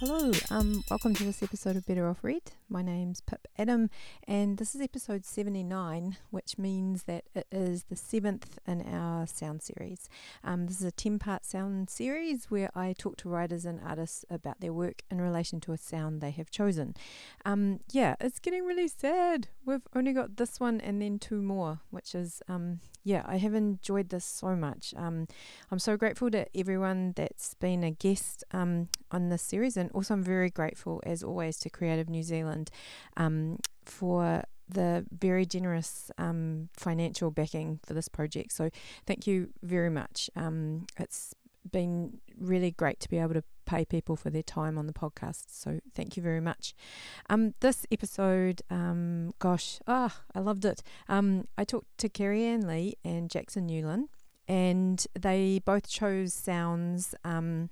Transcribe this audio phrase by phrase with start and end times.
[0.00, 2.40] Hello, um, welcome to this episode of Better Off Read.
[2.72, 3.90] My name's Pip Adam,
[4.28, 9.60] and this is episode 79, which means that it is the seventh in our sound
[9.60, 10.08] series.
[10.44, 14.24] Um, this is a 10 part sound series where I talk to writers and artists
[14.30, 16.94] about their work in relation to a sound they have chosen.
[17.44, 19.48] Um, yeah, it's getting really sad.
[19.64, 23.54] We've only got this one and then two more, which is, um, yeah, I have
[23.54, 24.94] enjoyed this so much.
[24.96, 25.26] Um,
[25.72, 30.14] I'm so grateful to everyone that's been a guest um, on this series and also,
[30.14, 32.59] I'm very grateful, as always, to Creative New Zealand
[33.16, 38.52] um, for the very generous um, financial backing for this project.
[38.52, 38.70] So,
[39.06, 40.30] thank you very much.
[40.36, 41.34] Um, it's
[41.70, 45.44] been really great to be able to pay people for their time on the podcast.
[45.48, 46.74] So, thank you very much.
[47.28, 50.82] Um, this episode, um, gosh, ah, I loved it.
[51.08, 54.08] Um, I talked to Kerry Ann Lee and Jackson Newland,
[54.46, 57.14] and they both chose sounds.
[57.24, 57.70] Um,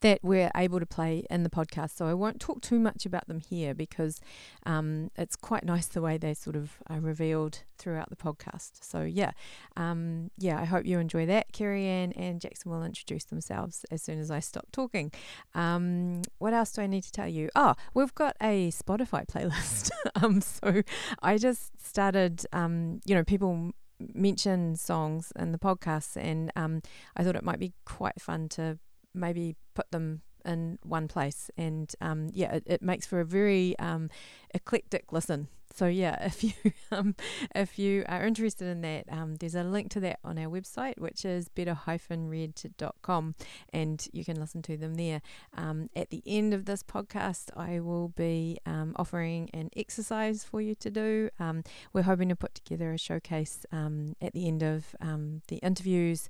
[0.00, 1.96] that we're able to play in the podcast.
[1.96, 4.20] So I won't talk too much about them here because
[4.66, 8.72] um, it's quite nice the way they sort of are revealed throughout the podcast.
[8.82, 9.32] So yeah,
[9.76, 11.52] um, yeah, I hope you enjoy that.
[11.52, 15.12] Kerry Ann and Jackson will introduce themselves as soon as I stop talking.
[15.54, 17.48] Um, what else do I need to tell you?
[17.56, 19.90] Oh, we've got a Spotify playlist.
[20.22, 20.82] um, so
[21.22, 23.72] I just started, um, you know, people
[24.14, 26.82] mention songs in the podcasts, and um,
[27.16, 28.78] I thought it might be quite fun to
[29.14, 33.78] maybe put them in one place and um, yeah it, it makes for a very
[33.78, 34.08] um,
[34.54, 35.48] eclectic listen.
[35.72, 36.52] So yeah if you
[36.90, 37.14] um,
[37.54, 40.98] if you are interested in that um, there's a link to that on our website
[40.98, 43.34] which is better-read.com
[43.72, 45.22] and you can listen to them there.
[45.56, 50.60] Um, at the end of this podcast I will be um, offering an exercise for
[50.60, 51.30] you to do.
[51.38, 56.28] Um, we're hoping to put together a showcase um, at the end of the interviews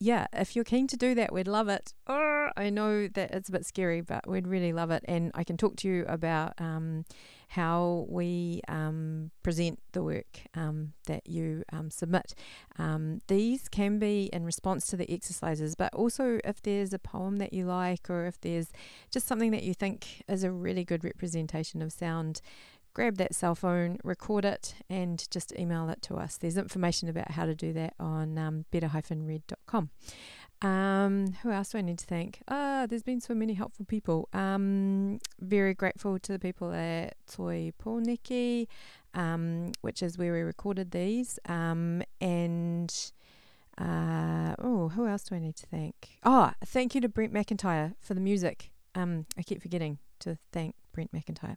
[0.00, 1.92] yeah, if you're keen to do that, we'd love it.
[2.06, 5.04] Oh, I know that it's a bit scary, but we'd really love it.
[5.08, 7.04] And I can talk to you about um,
[7.48, 12.34] how we um, present the work um, that you um, submit.
[12.78, 17.38] Um, these can be in response to the exercises, but also if there's a poem
[17.38, 18.70] that you like, or if there's
[19.10, 22.40] just something that you think is a really good representation of sound
[22.98, 26.36] grab that cell phone, record it, and just email it to us.
[26.36, 29.90] There's information about how to do that on um, better-read.com.
[30.62, 32.42] Um, who else do I need to thank?
[32.48, 34.28] Ah, there's been so many helpful people.
[34.32, 38.66] Um, very grateful to the people at Toi Pōneke,
[39.14, 41.38] um, which is where we recorded these.
[41.46, 42.92] Um, and
[43.80, 46.18] uh, oh, who else do I need to thank?
[46.24, 48.72] Oh, thank you to Brent McIntyre for the music.
[48.96, 51.56] Um, I keep forgetting to thank Brent McIntyre.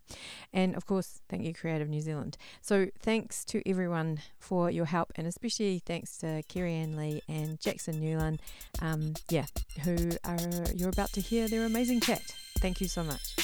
[0.54, 2.38] And of course, thank you, Creative New Zealand.
[2.62, 7.60] So thanks to everyone for your help, and especially thanks to Kerry Ann Lee and
[7.60, 8.40] Jackson Newland,
[8.82, 9.46] um, yeah,
[9.84, 10.38] who are
[10.76, 12.22] you're about to hear their amazing chat.
[12.60, 13.36] Thank you so much.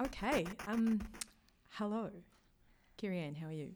[0.00, 1.00] Okay, um,
[1.70, 2.10] hello.
[2.96, 3.72] Kerry Ann, how are you?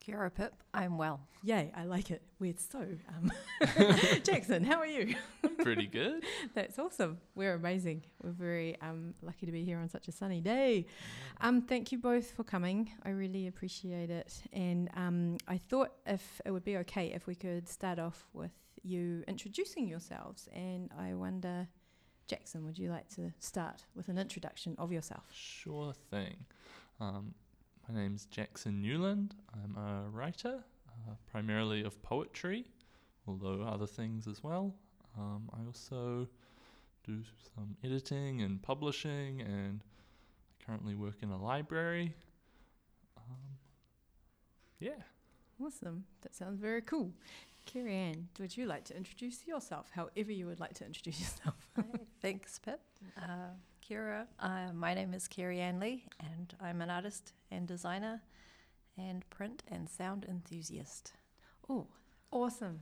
[0.00, 0.52] Kia ora, Pip.
[0.74, 1.20] I'm well.
[1.42, 2.22] Yay, I like it.
[2.38, 2.84] We're so.
[3.08, 3.32] Um,
[4.22, 5.14] Jackson, how are you?
[5.62, 6.24] Pretty good.
[6.54, 7.18] That's awesome.
[7.34, 8.04] We're amazing.
[8.22, 10.86] We're very um, lucky to be here on such a sunny day.
[11.40, 12.90] Um, thank you both for coming.
[13.02, 14.42] I really appreciate it.
[14.52, 18.52] And um, I thought if it would be okay if we could start off with
[18.82, 20.48] you introducing yourselves.
[20.52, 21.66] And I wonder,
[22.26, 25.24] Jackson, would you like to start with an introduction of yourself?
[25.32, 26.44] Sure thing.
[27.00, 27.34] Um,
[27.88, 29.34] my name's Jackson Newland.
[29.52, 32.64] I'm a writer, uh, primarily of poetry,
[33.26, 34.74] although other things as well.
[35.18, 36.26] Um, I also
[37.06, 37.20] do
[37.54, 42.14] some editing and publishing, and I currently work in a library.
[43.16, 43.58] Um,
[44.80, 45.02] yeah.
[45.62, 46.04] Awesome.
[46.22, 47.12] That sounds very cool.
[47.66, 51.54] Kerry Ann, would you like to introduce yourself, however you would like to introduce yourself?
[52.20, 52.80] Thanks, Pip.
[53.16, 53.52] Uh,
[53.88, 54.26] Kira.
[54.40, 58.22] Uh, my name is Kerry Ann Lee, and I'm an artist and designer
[58.96, 61.12] and print and sound enthusiast.
[61.68, 61.86] Oh,
[62.30, 62.80] awesome.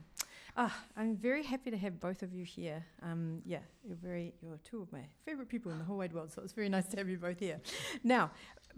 [0.55, 2.85] Ah, I'm very happy to have both of you here.
[3.01, 6.31] Um, yeah, you're very you're two of my favorite people in the whole wide world,
[6.31, 7.59] so it's very nice to have you both here.
[8.03, 8.31] Now,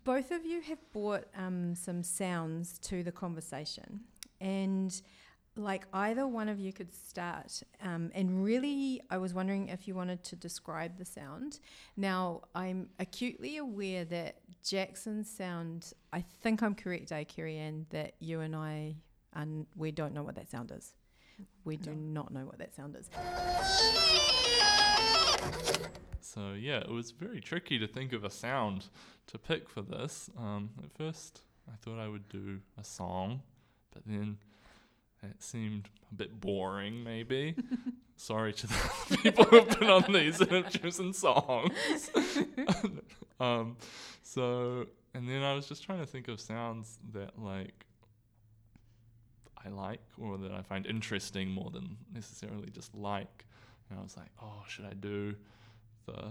[0.03, 3.99] both of you have brought um, some sounds to the conversation,
[4.41, 4.99] and
[5.57, 7.63] like either one of you could start.
[7.81, 11.59] Um, and really, I was wondering if you wanted to describe the sound.
[11.95, 18.15] Now, I'm acutely aware that Jackson's sound, I think I'm correct, eh, Kerry Ann, that
[18.19, 18.95] you and I,
[19.33, 20.93] and we don't know what that sound is.
[21.63, 22.21] We do no.
[22.21, 23.09] not know what that sound is.
[26.21, 28.87] so yeah, it was very tricky to think of a sound
[29.27, 30.29] to pick for this.
[30.37, 33.41] Um, at first, I thought I would do a song,
[33.91, 34.37] but then
[35.29, 37.55] it seemed a bit boring, maybe.
[38.17, 42.09] Sorry to the people who've been on these and have chosen songs.
[43.39, 43.75] um,
[44.23, 47.85] so, and then I was just trying to think of sounds that like
[49.65, 53.45] I like or that I find interesting more than necessarily just like.
[53.89, 55.35] And I was like, oh, should I do
[56.05, 56.25] the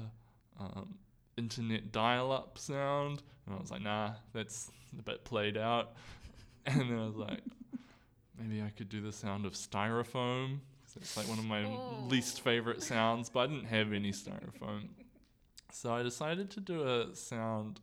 [0.59, 0.95] um,
[1.37, 3.23] internet dial-up sound?
[3.47, 5.93] And I was like, nah, that's a bit played out.
[6.67, 7.41] And then I was like,
[8.39, 10.59] maybe I could do the sound of styrofoam.
[10.97, 12.07] It's like one of my Oh.
[12.09, 14.89] least favorite sounds, but I didn't have any styrofoam.
[15.73, 17.81] So I decided to do a sound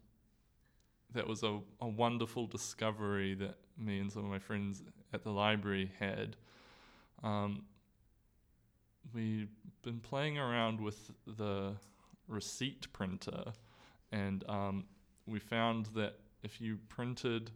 [1.13, 4.81] that was a, a wonderful discovery that me and some of my friends
[5.13, 6.37] at the library had.
[7.21, 7.65] Um,
[9.13, 9.49] we've
[9.83, 11.73] been playing around with the
[12.27, 13.51] receipt printer,
[14.11, 14.85] and um,
[15.25, 17.51] we found that if you printed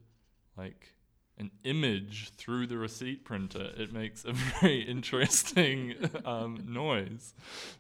[0.58, 0.94] like
[1.38, 5.96] an image through the receipt printer, it makes a very interesting
[6.26, 7.34] um, noise.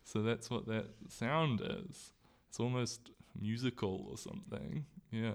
[0.03, 2.13] So that's what that sound is.
[2.49, 4.85] It's almost musical or something.
[5.11, 5.33] Yeah.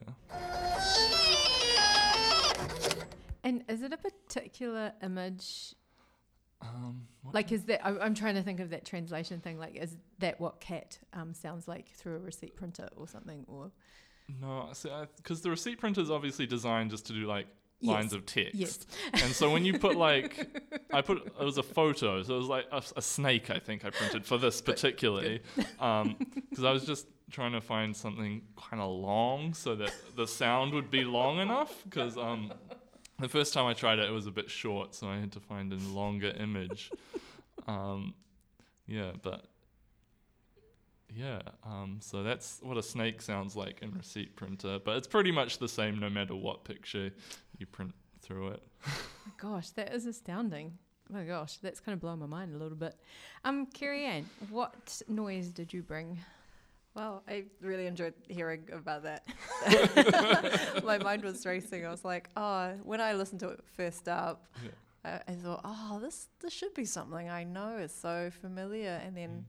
[3.43, 5.75] And is it a particular image?
[6.61, 7.84] Um, Like, is that?
[7.84, 9.58] I, I'm trying to think of that translation thing.
[9.58, 13.44] Like, is that what cat um, sounds like through a receipt printer or something?
[13.49, 13.70] Or
[14.40, 14.70] No,
[15.17, 17.46] because the receipt printer is obviously designed just to do like
[17.82, 18.55] lines Yes, of text.
[18.55, 18.87] yes.
[19.12, 20.47] And so when you put like,
[20.93, 23.50] I put it was a photo, so it was like a, a snake.
[23.50, 28.43] I think I printed for this particularly, because I was just trying to find something
[28.56, 31.82] kind of long so that the sound would be long enough.
[31.85, 32.53] Because um,
[33.19, 35.41] the first time I tried it, it was a bit short, so I had to
[35.41, 36.91] find a longer image.
[37.67, 38.15] Um,
[38.87, 39.44] yeah, but
[41.14, 45.32] yeah, um, so that's what a snake sounds like in receipt printer, but it's pretty
[45.32, 47.10] much the same no matter what picture
[47.58, 47.92] you print
[48.22, 48.62] through it.
[49.38, 50.78] gosh, that is astounding.
[51.10, 52.94] Oh my gosh, that's kind of blowing my mind a little bit.
[53.44, 56.18] Um, Kerry Ann, what noise did you bring?
[56.94, 59.24] Well, I really enjoyed hearing about that.
[60.84, 61.86] My mind was racing.
[61.86, 64.70] I was like, oh, when I listened to it first up, Yeah.
[65.04, 67.76] I, I thought, oh, this this should be something I know.
[67.78, 69.00] It's so familiar.
[69.04, 69.46] And then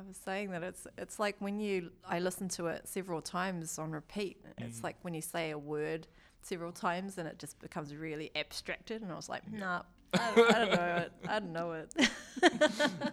[0.00, 3.78] I was saying that it's it's like when you I listened to it several times
[3.78, 4.36] on repeat.
[4.58, 4.84] It's Mm.
[4.84, 6.06] like when you say a word
[6.42, 9.02] several times and it just becomes really abstracted.
[9.02, 9.82] And I was like, nah,
[10.14, 11.12] I, don't- I don't know it.
[11.28, 13.12] I don't know it.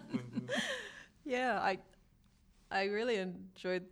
[1.24, 1.78] yeah, I
[2.70, 3.84] I really enjoyed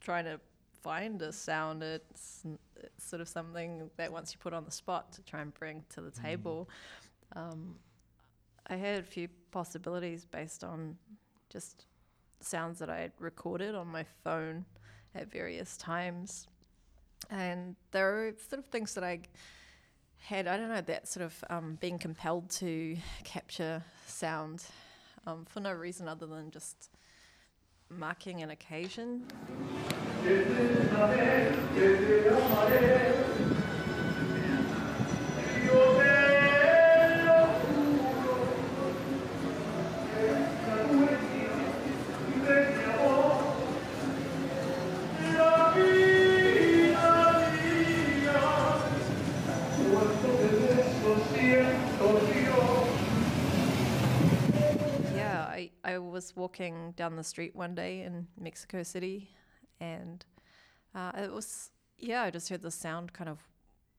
[0.00, 0.40] trying to
[0.82, 1.82] find a sound.
[1.82, 2.44] It's,
[2.76, 5.84] it's sort of something that once you put on the spot to try and bring
[5.94, 6.68] to the table.
[7.36, 7.76] Um,
[8.66, 10.96] I had a few possibilities based on
[11.50, 11.86] just
[12.40, 14.64] sounds that I had recorded on my phone
[15.14, 16.46] at various times.
[17.30, 19.20] And there are sort of things that I
[20.18, 24.64] had, I don't know, that sort of um, being compelled to capture sound
[25.26, 26.90] um, for no reason other than just
[27.90, 29.24] marking an occasion.
[56.18, 59.30] Was walking down the street one day in Mexico City
[59.78, 60.24] and
[60.92, 63.38] uh, it was, yeah, I just heard the sound kind of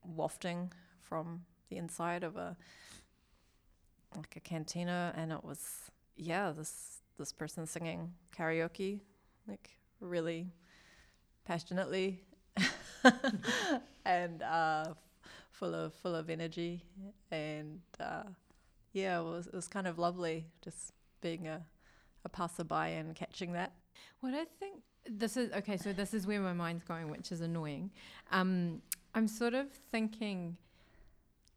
[0.04, 2.58] wafting from the inside of a,
[4.14, 9.00] like a cantina and it was, yeah, this, this person singing karaoke,
[9.48, 9.70] like
[10.02, 10.52] really
[11.46, 12.20] passionately
[14.04, 14.92] and uh,
[15.52, 16.84] full of, full of energy
[17.30, 18.24] and, uh,
[18.92, 21.62] yeah, it was, it was kind of lovely just being a,
[22.24, 23.72] a passerby and catching that.
[24.20, 27.40] What I think this is okay, so this is where my mind's going, which is
[27.40, 27.90] annoying.
[28.30, 28.82] Um,
[29.14, 30.56] I'm sort of thinking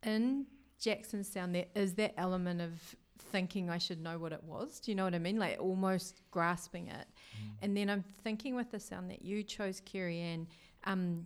[0.04, 0.46] in
[0.80, 4.80] Jackson Sound there is that element of thinking I should know what it was.
[4.80, 5.38] Do you know what I mean?
[5.38, 7.08] Like almost grasping it.
[7.62, 10.48] And then I'm thinking with the sound that you chose, Kerry Ann,
[10.84, 11.26] um,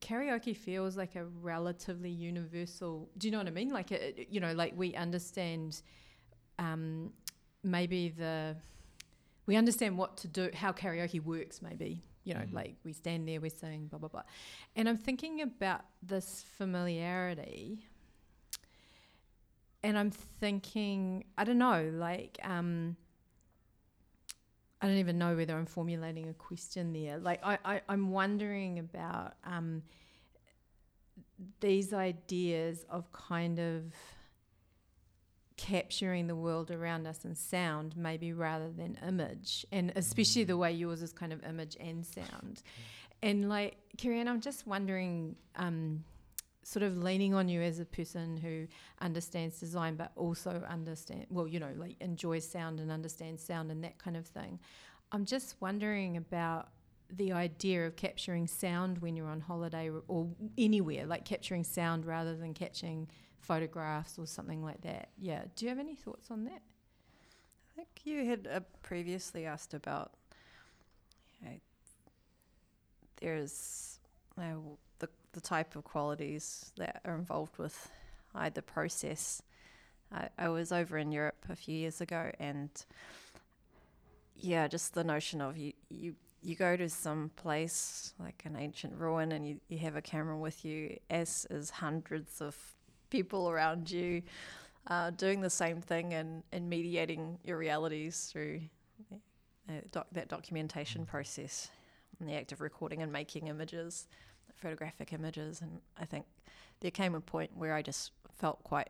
[0.00, 3.08] karaoke feels like a relatively universal.
[3.18, 3.70] Do you know what I mean?
[3.70, 5.82] Like it, you know, like we understand
[6.58, 7.12] um,
[7.62, 8.56] maybe the
[9.46, 11.60] we understand what to do, how karaoke works.
[11.62, 12.52] Maybe you know, Mhm.
[12.52, 14.22] like we stand there, we sing, blah blah blah.
[14.76, 17.84] And I'm thinking about this familiarity,
[19.82, 22.38] and I'm thinking, I don't know, like.
[22.42, 22.96] Um,
[24.80, 27.16] I don't even know whether I'm formulating a question there.
[27.16, 29.84] Like I, I I'm wondering about um,
[31.60, 33.84] these ideas of kind of
[35.62, 40.72] capturing the world around us in sound, maybe rather than image, and especially the way
[40.72, 42.64] yours is kind of image and sound.
[43.22, 46.02] And like, Kerry Ann, I'm just wondering, um,
[46.64, 48.66] sort of leaning on you as a person who
[49.00, 53.84] understands design, but also understand, well, you know, like enjoys sound and understands sound and
[53.84, 54.58] that kind of thing.
[55.12, 56.70] I'm just wondering about
[57.08, 60.28] the idea of capturing sound when you're on holiday or
[60.58, 63.08] anywhere, like capturing sound rather than catching
[63.42, 65.08] photographs or something like that.
[65.18, 65.42] Yeah.
[65.56, 66.62] Do you have any thoughts on that?
[67.70, 70.12] I think you had uh, previously asked about
[71.40, 71.56] you know,
[73.20, 73.98] there's
[74.36, 77.90] the the type of qualities that are involved with
[78.34, 79.42] either process.
[80.12, 82.70] I, I was over in Europe a few years ago, and
[84.36, 88.94] yeah, just the notion of you you you go to some place like an ancient
[88.94, 92.56] ruin and you, you have a camera with you, as is hundreds of
[93.12, 94.22] people around you,
[94.86, 98.62] uh, doing the same thing and, and mediating your realities through
[99.68, 101.68] uh, doc- that documentation process
[102.18, 104.08] and the act of recording and making images,
[104.54, 105.60] photographic images.
[105.60, 106.24] And I think
[106.80, 108.88] there came a point where I just felt quite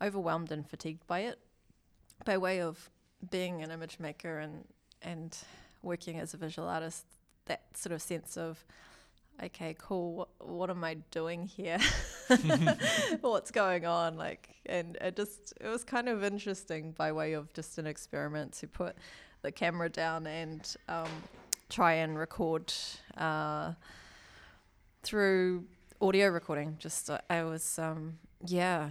[0.00, 1.38] overwhelmed and fatigued by it
[2.24, 2.90] by way of
[3.28, 4.64] being an image maker and,
[5.02, 5.36] and
[5.82, 7.04] working as a visual artist,
[7.46, 8.64] that sort of sense of,
[9.42, 11.78] okay, cool, what, what am I doing here?
[13.20, 14.16] What's going on?
[14.16, 18.52] Like, and it just, it was kind of interesting by way of just an experiment
[18.54, 18.96] to put
[19.42, 21.08] the camera down and um,
[21.68, 22.72] try and record
[23.16, 23.72] uh,
[25.02, 25.64] through
[26.00, 26.76] audio recording.
[26.78, 28.90] Just, uh, I was, um, yeah,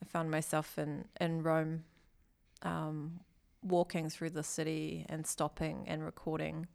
[0.00, 1.84] I found myself in, in Rome.
[2.62, 3.20] Um,
[3.62, 6.66] walking through the city and stopping and recording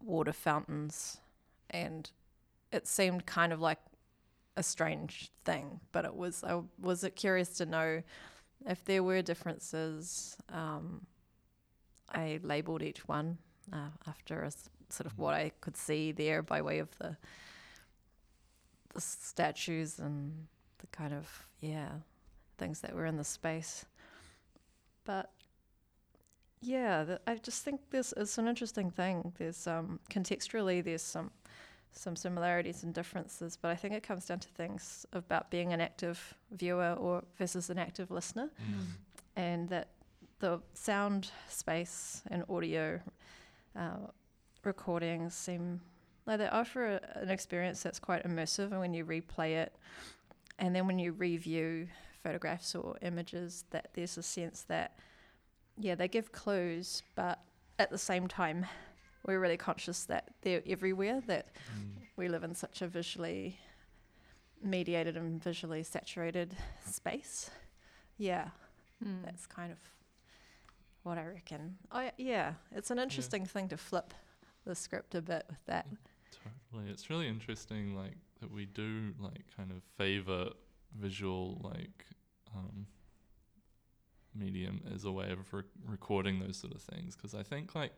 [0.00, 1.18] water fountains
[1.72, 2.10] and
[2.70, 3.78] it seemed kind of like
[4.56, 8.02] a strange thing but it was i was curious to know
[8.66, 11.06] if there were differences um,
[12.10, 13.38] i labeled each one
[13.72, 14.52] uh, after a
[14.90, 17.16] sort of what i could see there by way of the
[18.94, 20.46] the statues and
[20.78, 21.88] the kind of yeah
[22.58, 23.86] things that were in the space
[25.04, 25.30] but
[26.62, 29.32] yeah, th- I just think this is an interesting thing.
[29.36, 31.30] There's um, contextually there's some
[31.92, 35.80] some similarities and differences, but I think it comes down to things about being an
[35.80, 38.86] active viewer or versus an active listener, Mm.
[39.36, 39.88] and that
[40.40, 43.00] the sound space and audio
[43.76, 43.96] uh,
[44.64, 45.80] recordings seem
[46.26, 49.74] like they offer a, an experience that's quite immersive, and when you replay it,
[50.58, 51.88] and then when you review
[52.22, 54.98] photographs or images, that there's a sense that
[55.78, 57.40] yeah, they give clues, but
[57.78, 58.66] at the same time,
[59.24, 61.20] we're really conscious that they're everywhere.
[61.26, 61.92] That Mm.
[62.16, 63.58] we live in such a visually
[64.62, 67.50] mediated and visually saturated space.
[68.18, 68.50] Yeah,
[69.02, 69.24] Mm.
[69.24, 69.78] that's kind of
[71.02, 71.78] what I reckon.
[71.90, 74.14] I yeah, it's an interesting thing to flip
[74.64, 75.86] the script a bit with that.
[76.70, 76.90] Totally.
[76.90, 80.50] It's really interesting, like, that we do, like, kind of favor
[80.94, 82.06] visual, like,
[82.54, 82.86] um,
[84.34, 87.14] medium as a way of re- recording those sort of things.
[87.16, 87.92] Because I think, like,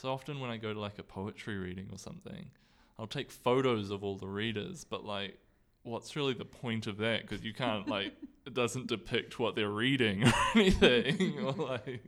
[0.00, 2.50] so often when I go to, like, a poetry reading or something,
[2.98, 5.38] I'll take photos of all the readers, but, like,
[5.82, 7.22] what's really the point of that?
[7.22, 8.12] Because you can't, like,
[8.46, 11.38] it doesn't depict what they're reading or anything.
[11.40, 12.04] or, like,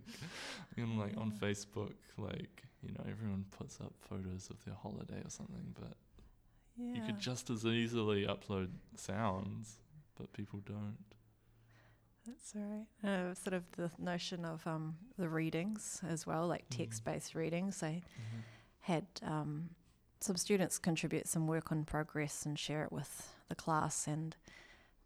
[0.76, 5.20] you know, like, on Facebook, like, you know, everyone puts up photos of their holiday
[5.25, 5.94] or something, but
[6.78, 6.94] Yeah.
[6.94, 9.76] you could just as easily upload sounds,
[10.18, 10.97] but people don't.
[12.27, 12.62] That's all
[13.03, 13.09] right.
[13.11, 16.77] Uh, sort of the notion of um, the readings as well, like Mhm.
[16.79, 17.83] text-based readings.
[17.83, 18.03] I
[18.81, 19.71] had um,
[20.21, 24.37] some students contribute some work on progress and share it with the class, and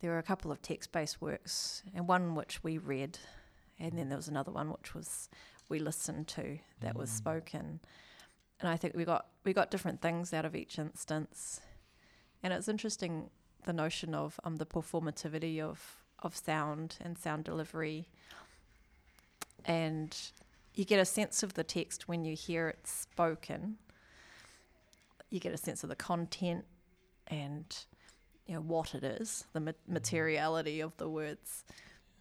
[0.01, 3.19] there were a couple of text-based works, and one which we read,
[3.79, 5.29] and then there was another one which was
[5.69, 7.17] we listened to that was Mm.
[7.17, 7.81] spoken,
[8.61, 11.61] and I think we got we got different things out of each instance,
[12.43, 13.31] and it's interesting
[13.65, 18.09] the notion of um, the performativity of of sound and sound delivery,
[19.65, 20.17] and
[20.75, 23.77] you get a sense of the text when you hear it spoken.
[25.31, 26.65] You get a sense of the content
[27.29, 27.65] and
[28.47, 29.95] you know what it is, the ma- mm-hmm.
[29.95, 31.65] materiality of the words.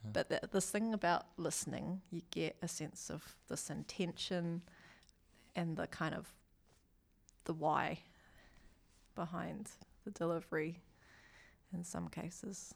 [0.04, 0.10] Yeah.
[0.14, 4.62] But th- this thing about listening, you get a sense of this intention
[5.56, 6.28] and the kind of
[7.46, 8.00] the why
[9.16, 9.70] behind
[10.06, 10.80] the delivery
[11.74, 12.74] in some cases.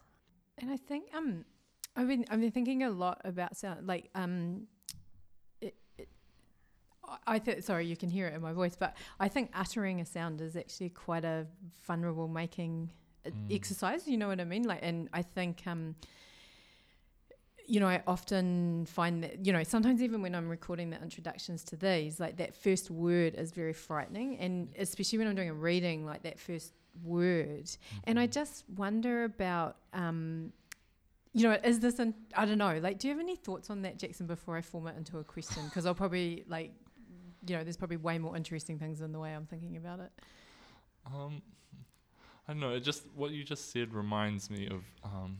[0.59, 1.45] And I think um,
[1.95, 3.87] I've been I've been thinking a lot about sound.
[3.87, 4.67] Like um,
[5.61, 6.09] it, it,
[7.25, 10.05] I think sorry, you can hear it in my voice, but I think uttering a
[10.05, 11.47] sound is actually quite a
[11.85, 12.91] vulnerable making
[13.25, 13.53] uh, Mm.
[13.55, 14.07] exercise.
[14.07, 14.63] You know what I mean?
[14.63, 15.95] Like, and I think um,
[17.67, 21.65] you know, I often find that, you know, sometimes even when I'm recording the introductions
[21.65, 24.37] to these, like that first word is very frightening.
[24.37, 26.71] And especially when I'm doing a reading, like that first
[27.03, 27.69] word.
[28.05, 30.51] And I just wonder about, um,
[31.33, 33.81] you know, is this, an, I don't know, like, do you have any thoughts on
[33.83, 35.63] that, Jackson, before I form it into a question?
[35.65, 36.71] Because I'll probably, like,
[37.47, 40.11] you know, there's probably way more interesting things in the way I'm thinking about it.
[41.05, 41.41] Um,
[42.47, 42.71] I don't know.
[42.71, 45.37] It just what you just said reminds me of um,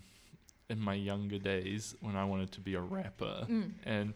[0.69, 3.71] in my younger days when I wanted to be a rapper, Mm.
[3.85, 4.13] and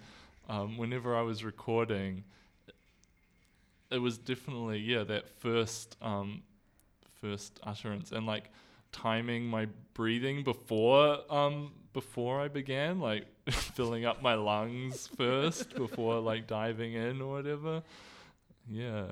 [0.49, 2.23] um, whenever I was recording,
[3.89, 6.43] it was definitely yeah that first um,
[7.21, 8.51] first utterance and like
[8.91, 16.19] timing my breathing before um before I began like filling up my lungs first before
[16.19, 17.83] like diving in or whatever.
[18.67, 19.05] Yeah.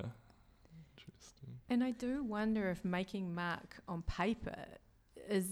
[0.95, 1.55] Interesting.
[1.69, 4.65] And I do wonder if making mark on paper
[5.29, 5.47] is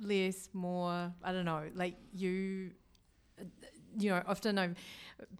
[0.00, 2.70] less, more, I don't know, like you,
[3.98, 4.76] you know, often I've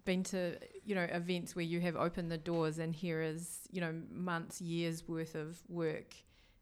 [0.05, 0.57] been to,
[0.89, 4.59] you know, events where you have opened the doors and here is, you know, months,
[4.59, 6.15] years worth of work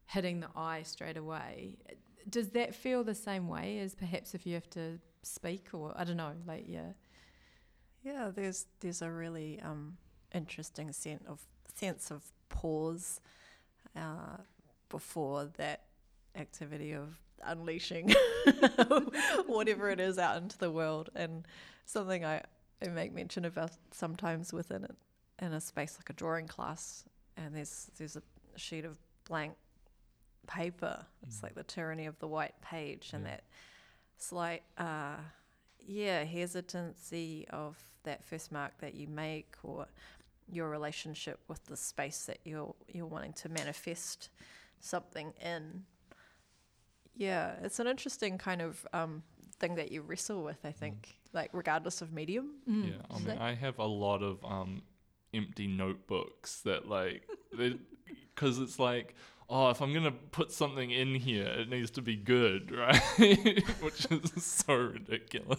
[0.04, 1.78] hitting the eye straight away.
[2.28, 6.04] Does that feel the same way as perhaps if you have to speak or, I
[6.04, 6.92] don't know, like, yeah.
[8.04, 9.96] Yeah, there's there's a really um,
[10.34, 11.40] interesting sense of
[11.74, 13.20] sense of pause
[13.96, 14.36] uh,
[14.90, 15.84] before that
[16.36, 18.14] activity of unleashing
[19.46, 21.46] whatever it is out into the world, and
[21.86, 22.42] something I,
[22.82, 24.96] I make mention about sometimes within it,
[25.40, 27.04] in a space like a drawing class,
[27.36, 28.22] and there's there's a
[28.56, 29.54] sheet of blank
[30.46, 31.06] paper.
[31.22, 31.42] It's Mm.
[31.42, 33.32] like the tyranny of the white page, and Yeah.
[33.32, 33.44] that
[34.16, 34.62] slight.
[34.76, 35.16] Uh,
[35.80, 39.86] yeah, hesitancy of that first mark that you make or
[40.50, 44.30] your relationship with the space that you're you're wanting to manifest
[44.80, 45.84] something in.
[47.14, 49.24] Yeah, it's an interesting kind of um,
[49.58, 52.54] thing that you wrestle with, I think, like regardless of medium.
[52.68, 52.88] Mm.
[52.90, 54.82] Yeah, I mean, that- I have a lot of um,
[55.34, 57.22] empty notebooks that like,
[58.34, 59.14] because it's like,
[59.50, 63.00] oh, if I'm gonna put something in here, it needs to be good, right?
[63.80, 65.58] Which is so ridiculous.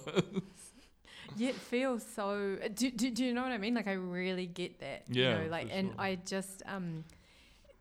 [1.35, 2.57] Yeah, it feels so.
[2.73, 3.75] Do, do, do you know what I mean?
[3.75, 5.03] Like, I really get that.
[5.07, 5.95] Yeah, You know, like, for and sure.
[6.01, 7.03] I just, um,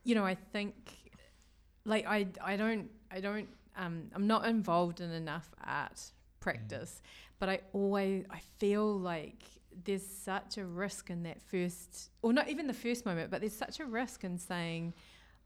[0.04, 0.74] you know, I think,
[1.86, 3.48] like, I, I don't, I don't,
[3.78, 6.02] um, I'm not involved in enough art
[6.40, 7.00] practice,
[7.38, 9.44] but I always, I feel like
[9.84, 13.56] there's such a risk in that first, or not even the first moment, but there's
[13.56, 14.92] such a risk in saying,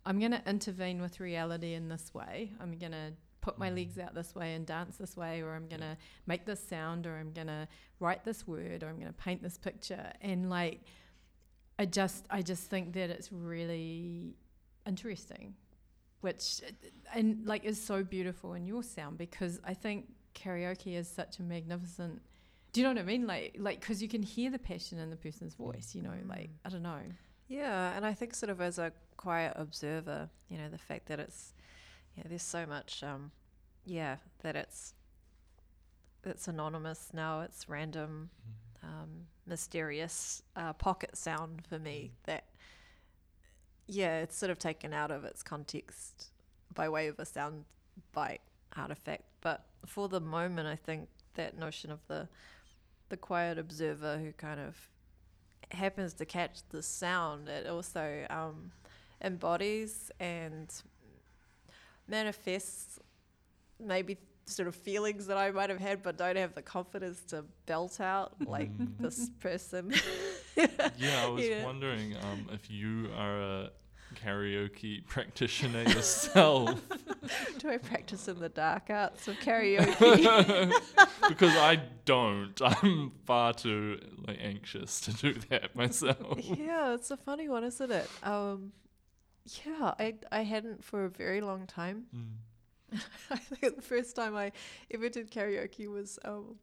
[0.04, 2.52] I'm going to intervene with reality in this way.
[2.60, 5.68] I'm going to put my legs out this way and dance this way, or I'm
[5.68, 7.68] going to make this sound, or I'm going to
[8.00, 10.10] write this word, or I'm going to paint this picture.
[10.20, 10.80] And like,
[11.78, 14.36] I just, I just think that it's really
[14.86, 15.54] interesting,
[16.22, 16.60] which,
[17.14, 21.42] and like, is so beautiful in your sound because I think karaoke is such a
[21.42, 22.22] magnificent.
[22.72, 23.26] Do you know what I mean?
[23.26, 25.94] Like, like, because you can hear the passion in the person's voice.
[25.94, 27.02] You know, like, I don't know.
[27.48, 31.20] Yeah, and I think sort of as a quiet observer, you know, the fact that
[31.20, 31.52] it's
[32.16, 33.30] yeah, there's so much um
[33.84, 34.94] yeah, that it's
[36.24, 38.30] it's anonymous now, it's random,
[38.82, 42.44] um, mysterious uh, pocket sound for me that
[43.94, 46.30] yeah, it's sort of taken out of its context
[46.74, 47.64] by way of a sound
[48.12, 48.40] bite
[48.76, 49.24] artifact.
[49.40, 52.28] But for the moment I think that notion of the
[53.10, 54.74] the quiet observer who kind of
[55.70, 58.72] happens to catch the sound, it also um,
[59.20, 60.72] embodies and
[62.08, 62.98] manifests
[63.78, 67.44] maybe sort of feelings that I might have had, but don't have the confidence to
[67.66, 68.98] belt out like Mm.
[68.98, 69.92] this person.
[70.56, 71.64] Yeah, I was Yeah.
[71.64, 73.70] wondering um, if you are a
[74.14, 76.80] karaoke practitioner yourself,
[77.58, 80.72] Do I practice in the dark arts of karaoke?
[81.28, 82.60] because I don't.
[82.62, 86.38] I'm far too like anxious to do that myself.
[86.40, 88.08] yeah, it's a funny one, isn't it?
[88.22, 88.72] Um,
[89.64, 92.04] yeah, I I hadn't for a very long time.
[92.14, 92.98] Mm.
[93.30, 94.52] I think the first time I
[94.90, 96.56] ever did karaoke was, um,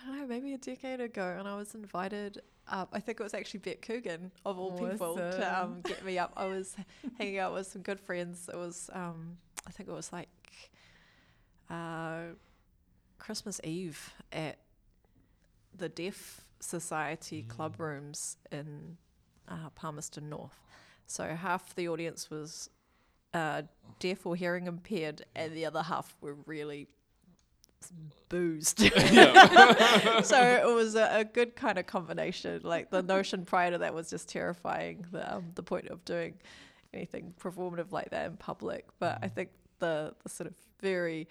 [0.00, 2.90] I don't know, maybe a decade ago, and I was invited up.
[2.92, 6.32] I think it was actually Bet Coogan, of all people, to um, get me up.
[6.36, 6.76] I was
[7.18, 8.48] hanging out with some good friends.
[8.52, 10.28] It was, um, I think it was like
[11.70, 12.20] uh,
[13.18, 14.58] Christmas Eve at
[15.76, 17.80] the Deaf Society club Mm.
[17.80, 18.96] rooms in
[19.48, 20.60] uh, Palmerston North.
[21.06, 22.68] So half the audience was
[23.34, 23.62] uh,
[23.98, 26.88] deaf or hearing impaired, and the other half were really
[28.28, 28.80] boozed.
[30.24, 32.60] So it was a, a good kind of combination.
[32.62, 35.06] Like the notion prior to that was just terrifying.
[35.12, 36.34] The um, the point of doing
[36.92, 41.28] anything performative like that in public, but I think the the sort of very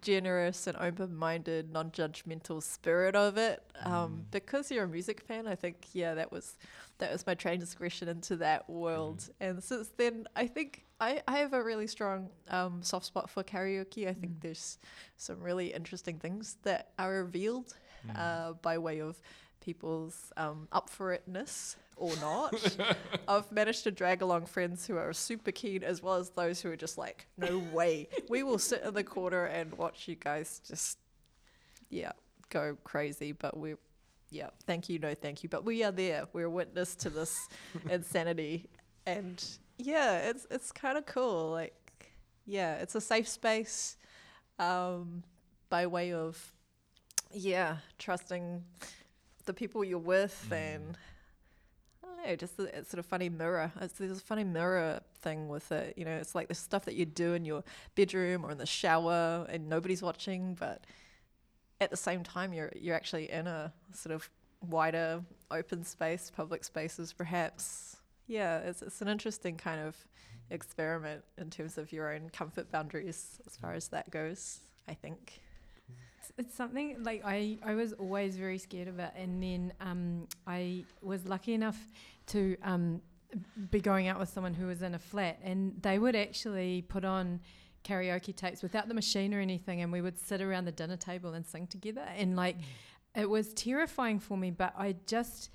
[0.00, 3.62] generous and open-minded, non-judgmental spirit of it.
[3.84, 6.56] Um, because you're a music fan, I think yeah, that was
[6.98, 9.28] that was my transgression into that world.
[9.40, 13.42] And since then, I think I, I have a really strong um, soft spot for
[13.42, 14.06] karaoke.
[14.06, 14.78] I think there's
[15.16, 17.74] some really interesting things that are revealed
[18.14, 19.20] uh, by way of
[19.60, 22.76] people's um, up for itness or not.
[23.28, 26.70] I've managed to drag along friends who are super keen, as well as those who
[26.70, 28.08] are just like, no way.
[28.28, 30.98] We will sit in the corner and watch you guys just,
[31.90, 32.12] yeah,
[32.48, 33.32] go crazy.
[33.32, 33.78] But we're,
[34.30, 35.48] yeah, thank you, no thank you.
[35.48, 36.24] But we are there.
[36.32, 37.48] We're witness to this
[37.90, 38.68] insanity.
[39.06, 39.44] And
[39.78, 41.50] yeah, it's it's kind of cool.
[41.50, 41.74] Like,
[42.46, 43.96] yeah, it's a safe space
[44.58, 45.22] um,
[45.68, 46.52] by way of,
[47.32, 48.62] yeah, trusting
[49.50, 50.56] the people you're with mm.
[50.56, 50.96] and
[52.04, 53.72] I don't know, just a, it's sort of funny mirror.
[53.80, 55.94] It's there's a funny mirror thing with it.
[55.96, 57.64] You know, it's like the stuff that you do in your
[57.96, 60.84] bedroom or in the shower and nobody's watching, but
[61.80, 64.30] at the same time you're you're actually in a sort of
[64.68, 67.96] wider open space, public spaces perhaps.
[68.28, 69.96] Yeah, it's it's an interesting kind of
[70.50, 75.40] experiment in terms of your own comfort boundaries as far as that goes, I think.
[76.38, 80.26] It's, it's something like I, I was always very scared of it, and then um,
[80.46, 81.78] I was lucky enough
[82.28, 83.00] to um,
[83.70, 87.04] be going out with someone who was in a flat, and they would actually put
[87.04, 87.40] on
[87.84, 91.34] karaoke tapes without the machine or anything, and we would sit around the dinner table
[91.34, 92.56] and sing together, and like
[93.16, 95.50] it was terrifying for me, but I just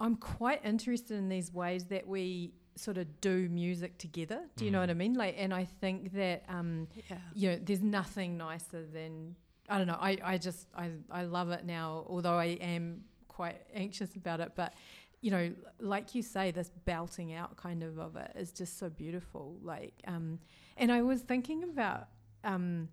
[0.00, 4.42] I'm quite interested in these ways that we sort of do music together.
[4.56, 5.14] Do you know what I mean?
[5.14, 7.16] Like, and I think that um, Yeah.
[7.34, 9.34] you know, there's nothing nicer than
[9.68, 9.98] I don't know.
[10.00, 14.52] I, I just I I love it now, although I am quite anxious about it.
[14.54, 14.74] But
[15.20, 18.88] you know, like you say, this belting out kind of of it is just so
[18.88, 19.56] beautiful.
[19.62, 20.38] Like, um,
[20.76, 22.08] and I was thinking about
[22.44, 22.88] um,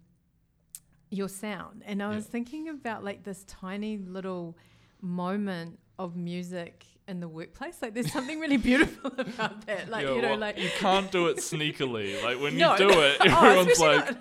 [1.10, 2.16] your sound, and I Yeah.
[2.16, 4.58] was thinking about like this tiny little
[5.02, 7.82] moment of music in the workplace.
[7.82, 9.90] Like, there's something really beautiful about that.
[9.90, 12.24] Like, Yeah, you know, well, like you can't do it sneakily.
[12.24, 12.72] Like when No.
[12.74, 14.16] you do it, Oh, everyone's especially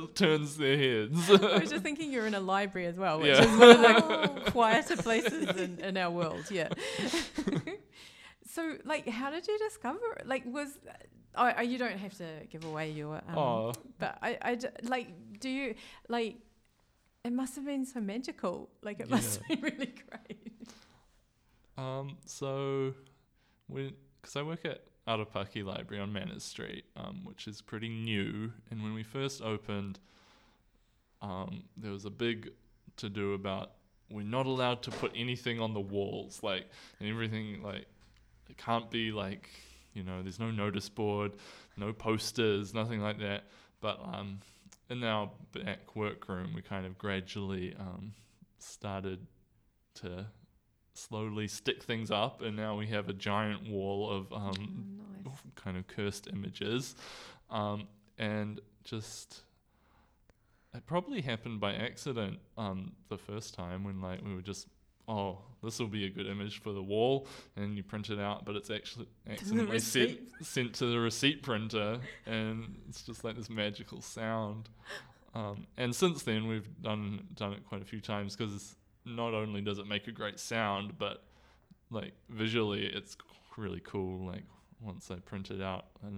[0.00, 1.30] like turns their heads.
[1.30, 3.44] I was just thinking you're in a library as well, which Yeah.
[3.44, 6.44] is one of the quieter places in, in our world.
[6.50, 6.68] Yeah.
[8.50, 10.12] so, like, how did you discover?
[10.20, 10.26] it?
[10.26, 10.78] Like, was
[11.34, 13.16] oh, oh, you don't have to give away your.
[13.28, 15.08] Um, oh, But I, I d- like.
[15.40, 15.74] Do you
[16.08, 16.36] like?
[17.24, 18.68] It must have been so magical.
[18.82, 20.52] Like, it must have been really great.
[21.76, 22.94] Um, so,
[23.68, 28.82] because I work at Arapaki Library on Manners Street, um, which is pretty new, and
[28.82, 29.98] when we first opened,
[31.20, 32.50] um, there was a big
[32.96, 33.72] to do about
[34.10, 36.66] we're not allowed to put anything on the walls, like
[37.00, 37.86] and everything like
[38.48, 39.48] it can't be like
[39.94, 41.32] you know there's no notice board,
[41.76, 43.44] no posters, nothing like that.
[43.80, 44.40] But um,
[44.90, 48.12] in our back workroom, we kind of gradually um,
[48.58, 49.26] started
[49.94, 50.26] to
[50.94, 55.36] slowly stick things up, and now we have a giant wall of um, nice.
[55.54, 56.94] kind of cursed images,
[57.50, 59.42] um, and just
[60.74, 64.66] it probably happened by accident um, the first time when like we were just
[65.08, 67.26] oh this will be a good image for the wall
[67.56, 71.98] and you print it out but it's actually accidentally sent, sent to the receipt printer
[72.26, 74.68] and it's just like this magical sound.
[75.34, 79.60] Um, and since then we've done done it quite a few times because not only
[79.60, 81.24] does it make a great sound but
[81.90, 83.16] like visually it's
[83.56, 84.44] really cool like
[84.80, 86.08] once I printed out a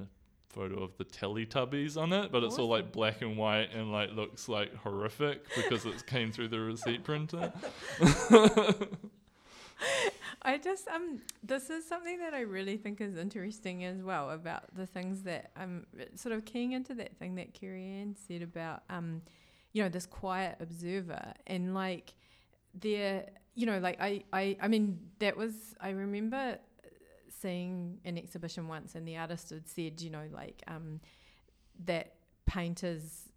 [0.49, 4.12] photo of the Teletubbies on it, but it's all like black and white and like
[4.12, 7.53] looks like horrific because it came through the receipt printer.
[10.42, 14.75] I just um this is something that I really think is interesting as well about
[14.75, 18.83] the things that I'm sort of keying into that thing that Kerry Ann said about
[18.88, 19.23] um
[19.73, 22.14] you know this quiet observer and like
[22.81, 26.59] there you know like I, I I mean that was I remember
[27.41, 31.01] seeing an exhibition once and the artist had said you know like um
[31.85, 32.15] that
[32.47, 33.29] painters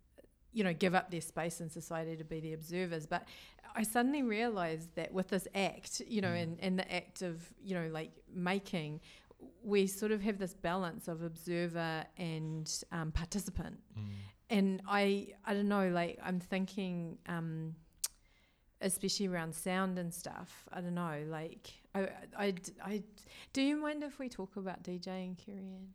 [0.53, 3.05] you know give up their space in society to be the observers.
[3.05, 3.27] But
[3.75, 7.75] I suddenly realized that with this act, you know, and, and the act of, you
[7.75, 9.01] know, like making,
[9.63, 13.77] we sort of have this balance of observer and um, participant.
[14.49, 17.75] And I, I don't know, like I'm thinking, um,
[18.81, 20.65] especially around sound and stuff.
[20.71, 23.03] I don't know, like I, I, I,
[23.53, 25.93] do you mind if we talk about DJing, Ann?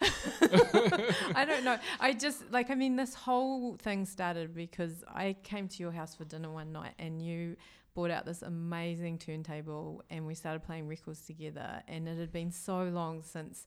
[1.34, 1.78] I don't know.
[2.00, 6.14] I just like I mean this whole thing started because I came to your house
[6.14, 7.56] for dinner one night and you
[7.94, 12.50] brought out this amazing turntable and we started playing records together and it had been
[12.50, 13.66] so long since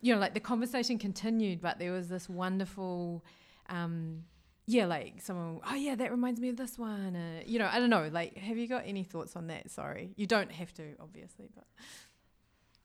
[0.00, 3.22] you know like the conversation continued but there was this wonderful
[3.68, 4.24] um
[4.70, 7.78] yeah like someone oh yeah that reminds me of this one uh, you know i
[7.80, 10.94] don't know like have you got any thoughts on that sorry you don't have to
[11.00, 11.64] obviously but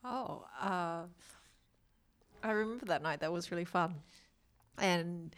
[0.07, 1.03] Oh, uh,
[2.43, 3.21] I remember that night.
[3.21, 3.95] That was really fun,
[4.77, 5.35] and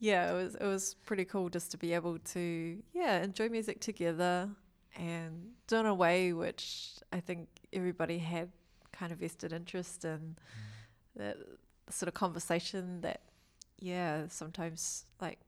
[0.00, 3.80] yeah, it was it was pretty cool just to be able to yeah enjoy music
[3.80, 4.48] together
[4.96, 8.50] and do it in a way which I think everybody had
[8.92, 10.36] kind of vested interest in.
[11.16, 11.36] That
[11.88, 13.20] sort of conversation that
[13.78, 15.38] yeah sometimes like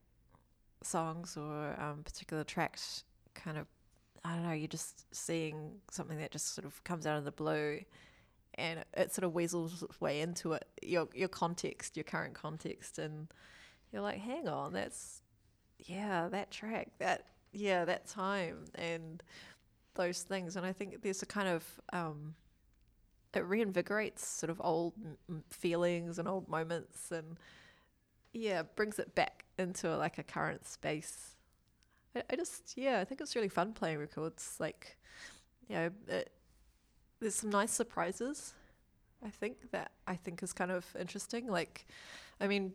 [0.86, 3.66] songs or um, particular tracks kind of
[4.24, 7.32] I don't know you're just seeing something that just sort of comes out of the
[7.32, 7.80] blue
[8.54, 12.98] and it, sort of weasels its way into it your your context your current context
[12.98, 13.28] and
[13.92, 15.22] you're like hang on that's
[15.78, 19.22] yeah that track that yeah that time and
[19.94, 20.56] those things.
[20.56, 22.34] And i think there's a kind of um
[23.34, 24.92] it reinvigorates sort of old
[25.50, 27.38] feelings and old moments and
[28.32, 31.36] yeah brings it back into like a current space
[32.14, 34.98] I, I just yeah i think it's really fun playing records like
[35.68, 36.30] you know it,
[37.22, 38.54] there's some nice surprises.
[39.24, 41.46] I think that I think is kind of interesting.
[41.46, 41.86] Like,
[42.40, 42.72] I mean,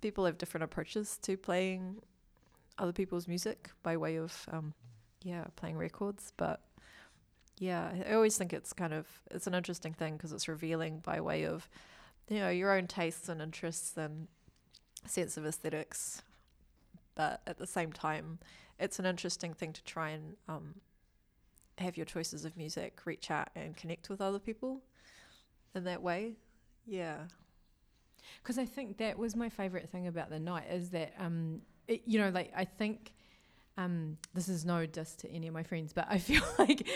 [0.00, 1.96] people have different approaches to playing
[2.78, 4.72] other people's music by way of, um,
[5.22, 6.32] yeah, playing records.
[6.38, 6.62] But
[7.58, 11.20] yeah, I always think it's kind of it's an interesting thing because it's revealing by
[11.20, 11.68] way of,
[12.28, 14.28] you know, your own tastes and interests and
[15.04, 16.22] sense of aesthetics.
[17.14, 18.38] But at the same time,
[18.78, 20.74] it's an interesting thing to try and um,
[21.78, 24.82] have your choices of music reach out and connect with other people
[25.74, 26.34] in that way.
[26.86, 27.16] Yeah.
[28.42, 32.02] Because I think that was my favorite thing about the night is that, um, it,
[32.06, 33.12] you know, like I think
[33.78, 36.88] um, this is no diss to any of my friends, but I feel like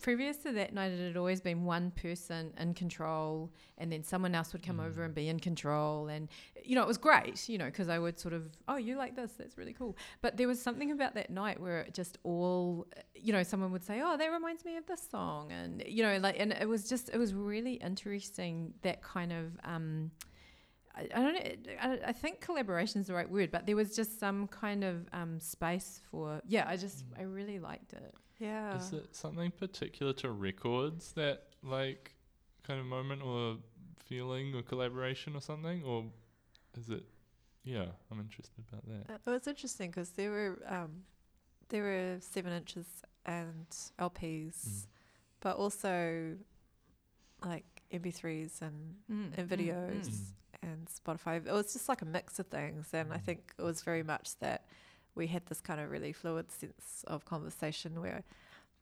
[0.00, 4.34] previous to that night, it had always been one person in control, and then someone
[4.34, 4.86] else would come mm.
[4.86, 6.08] over and be in control.
[6.08, 6.28] And,
[6.64, 9.14] you know, it was great, you know, because I would sort of, oh, you like
[9.14, 9.96] this, that's really cool.
[10.20, 13.84] But there was something about that night where it just all, you know, someone would
[13.84, 15.52] say, oh, that reminds me of this song.
[15.52, 19.58] And, you know, like, and it was just, it was really interesting that kind of,
[19.64, 20.10] um,
[20.94, 21.72] I, I don't know.
[21.80, 25.06] I, I, think collaboration is the right word, but there was just some kind of
[25.12, 26.40] um, space for.
[26.46, 27.20] Yeah, I just mm.
[27.20, 28.14] I really liked it.
[28.38, 28.76] Yeah.
[28.76, 32.14] Is it something particular to records that like
[32.66, 33.56] kind of moment or
[34.04, 36.04] feeling or collaboration or something, or
[36.78, 37.04] is it?
[37.64, 39.14] Yeah, I'm interested about that.
[39.14, 41.04] Uh, well, it's interesting because there were um,
[41.68, 42.86] there were seven inches
[43.24, 43.66] and
[43.98, 44.86] LPs, mm.
[45.40, 46.36] but also
[47.44, 49.38] like MP3s and, mm.
[49.38, 50.08] and mm, videos.
[50.08, 50.20] Mm
[50.62, 51.44] and Spotify.
[51.44, 53.22] It was just like a mix of things, and I mm.
[53.22, 54.64] think it was very much that
[55.14, 58.22] we had this kind of really fluid sense of conversation where,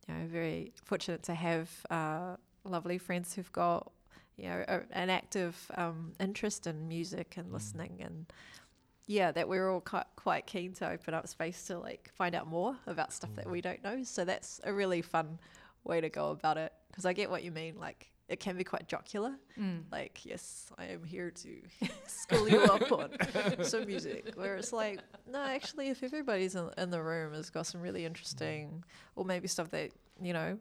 [0.06, 3.90] you know, very fortunate to have uh, lovely friends who've got,
[4.36, 7.54] you know, a, an active um, interest in music and mm.
[7.54, 8.26] listening and.
[9.06, 12.46] Yeah, that we're all quite, quite keen to open up space to like find out
[12.46, 14.04] more about stuff that we don't know.
[14.04, 15.40] So that's a really fun
[15.82, 16.72] way to go about it.
[16.86, 17.74] Because I get what you mean.
[17.76, 19.34] Like, it can be quite jocular.
[19.58, 19.82] Mm.
[19.90, 21.62] Like, yes, I am here to
[22.06, 23.10] school you up on
[23.64, 24.32] some music.
[24.36, 28.06] Where it's like, no, actually, if everybody's in, in the room has got some really
[28.06, 28.84] interesting,
[29.16, 29.90] or maybe stuff that,
[30.22, 30.58] you know,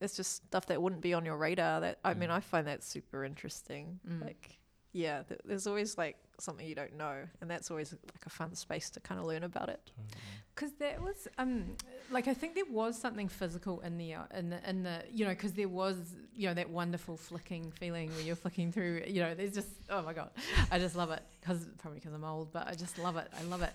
[0.00, 1.82] it's just stuff that wouldn't be on your radar.
[1.82, 2.36] That I mean, mm.
[2.36, 4.00] I find that super interesting.
[4.08, 4.24] Mm.
[4.24, 4.58] Like,
[4.92, 8.54] yeah, th- there's always like something you don't know, and that's always like a fun
[8.54, 9.90] space to kind of learn about it.
[10.54, 11.76] Because that was um
[12.10, 15.24] like I think there was something physical in the uh, in the in the you
[15.24, 15.96] know because there was
[16.34, 20.02] you know that wonderful flicking feeling when you're flicking through you know there's just oh
[20.02, 20.30] my god
[20.72, 23.44] I just love it because probably because I'm old but I just love it I
[23.44, 23.70] love it.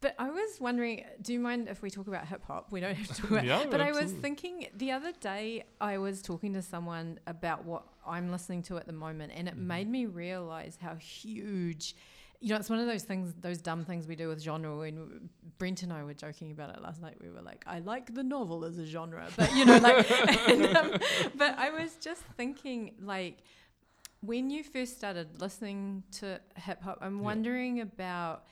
[0.00, 2.72] But I was wondering, do you mind if we talk about hip hop?
[2.72, 3.44] We don't have to talk about.
[3.44, 4.00] yeah, but absolutely.
[4.00, 8.62] I was thinking the other day, I was talking to someone about what I'm listening
[8.64, 9.66] to at the moment, and it mm-hmm.
[9.66, 11.94] made me realize how huge
[12.42, 14.74] you know, it's one of those things, those dumb things we do with genre.
[14.74, 18.14] When Brent and I were joking about it last night, we were like, "I like
[18.14, 20.10] the novel as a genre," but you know, like,
[20.48, 20.92] and, um,
[21.36, 23.42] but I was just thinking, like,
[24.22, 27.24] when you first started listening to hip hop, I'm yeah.
[27.24, 28.44] wondering about.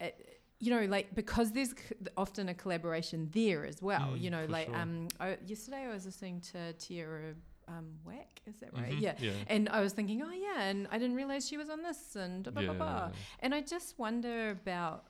[0.00, 1.74] It, you know, like because there's
[2.16, 4.10] often a collaboration there as well.
[4.12, 4.76] Mm, you know, like sure.
[4.76, 7.34] um, I, yesterday I was listening to Tierra
[7.68, 8.90] um, Whack, is that right?
[8.90, 9.02] Mm-hmm.
[9.02, 9.14] Yeah.
[9.18, 9.32] yeah.
[9.46, 12.44] And I was thinking, oh yeah, and I didn't realize she was on this, and
[12.44, 12.72] blah, blah, yeah.
[12.72, 13.10] blah.
[13.40, 15.04] And I just wonder about,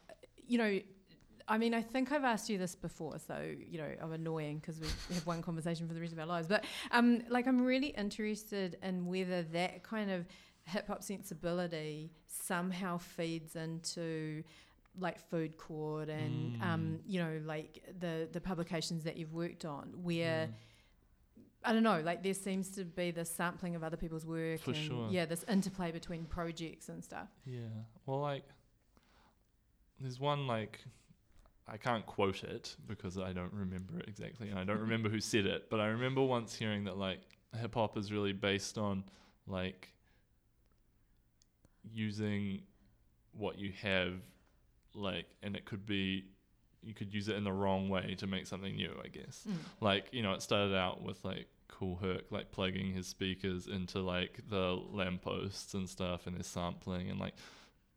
[0.46, 0.80] you know,
[1.46, 4.78] I mean, I think I've asked you this before, so you know, I'm annoying because
[4.80, 6.46] we have one conversation for the rest of our lives.
[6.46, 10.26] But um, like, I'm really interested in whether that kind of
[10.64, 14.42] hip hop sensibility somehow feeds into
[15.00, 16.62] like food court and Mm.
[16.62, 20.46] um, you know like the the publications that you've worked on where Yeah.
[21.64, 24.70] I don't know like there seems to be this sampling of other people's work For
[24.72, 25.08] and sure.
[25.10, 27.60] yeah this interplay between projects and stuff Yeah.
[28.06, 28.44] Well, like,
[30.00, 30.78] there's one like,
[31.66, 35.20] I can't quote it because I don't remember it exactly, and I don't remember who
[35.20, 37.20] said it, but I remember once hearing that like
[37.60, 39.04] hip hop is really based on
[39.46, 39.92] like
[41.92, 42.62] using
[43.32, 44.14] what you have,
[44.98, 46.24] like, and it could be
[46.82, 49.56] you could use it in the wrong way to make something new, I guess Mm.
[49.80, 54.00] like you know it started out with like Kool Herc like plugging his speakers into
[54.00, 57.34] like the lampposts and stuff and there's sampling and like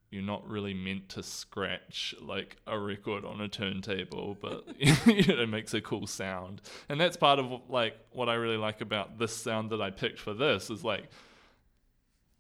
[0.09, 5.43] you're not really meant to scratch like a record on a turntable but you know
[5.43, 9.19] it makes a cool sound and that's part of like what i really like about
[9.19, 11.05] this sound that i picked for this is like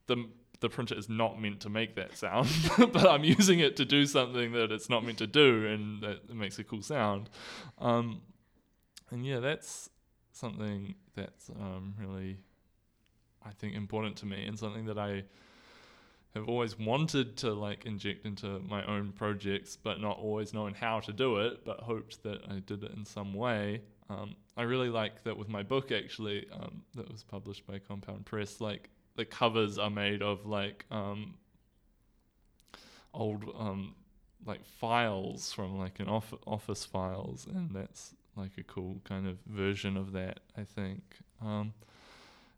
[0.07, 0.25] the
[0.61, 4.05] the printer is not meant to make that sound but i'm using it to do
[4.05, 7.29] something that it's not meant to do and that it makes a cool sound
[7.79, 8.21] um,
[9.11, 9.89] and yeah, that's
[10.31, 12.37] something that's um, really,
[13.45, 15.23] I think, important to me, and something that I
[16.33, 21.01] have always wanted to like inject into my own projects, but not always known how
[21.01, 23.81] to do it, but hoped that I did it in some way.
[24.09, 28.25] Um, I really like that with my book, actually, um, that was published by Compound
[28.25, 28.61] Press.
[28.61, 28.89] Like
[29.21, 31.35] the covers are made of like um,
[33.13, 33.93] old um,
[34.47, 39.37] like files from like an off- office files, and that's like a cool kind of
[39.45, 41.03] version of that, I think.
[41.39, 41.75] Um,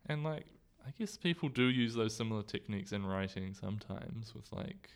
[0.05, 0.45] and like,
[0.87, 4.89] I guess people do use those similar techniques in writing sometimes with like,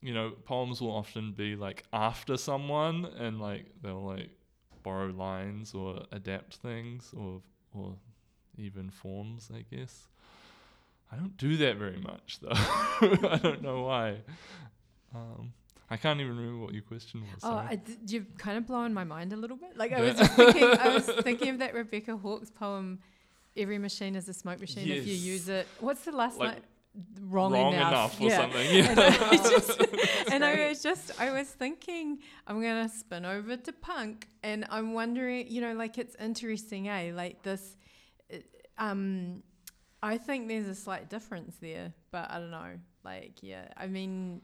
[0.00, 4.30] you know, poems will often be like after someone and like they'll like
[4.82, 7.42] borrow lines or adapt things or
[7.74, 7.96] or
[8.56, 10.08] even forms, I guess.
[11.12, 12.48] I don't do that very much though.
[13.28, 14.16] I don't know why.
[15.14, 15.52] Um,
[15.90, 17.40] I can't even remember what your question was.
[17.42, 17.54] Oh.
[17.54, 19.76] I d- you've kind of blown my mind a little bit.
[19.76, 23.00] Like I was thinking, I was thinking of that Rebecca Hawkes poem.
[23.54, 25.68] Every machine is a smoke machine if you use it.
[25.80, 26.62] What's the last Like, line?
[27.20, 28.18] Wrong, wrong enough.
[28.18, 28.36] enough, or yeah.
[28.36, 28.86] something.
[28.88, 29.80] And I just,
[30.30, 34.92] and I was just, I was thinking, I'm gonna spin over to punk, and I'm
[34.94, 37.12] wondering, you know, like it's interesting, eh?
[37.14, 37.76] Like this,
[38.32, 38.36] uh,
[38.78, 39.42] um,
[40.02, 42.78] I think there's a slight difference there, but I don't know.
[43.04, 44.42] Like, yeah, I mean,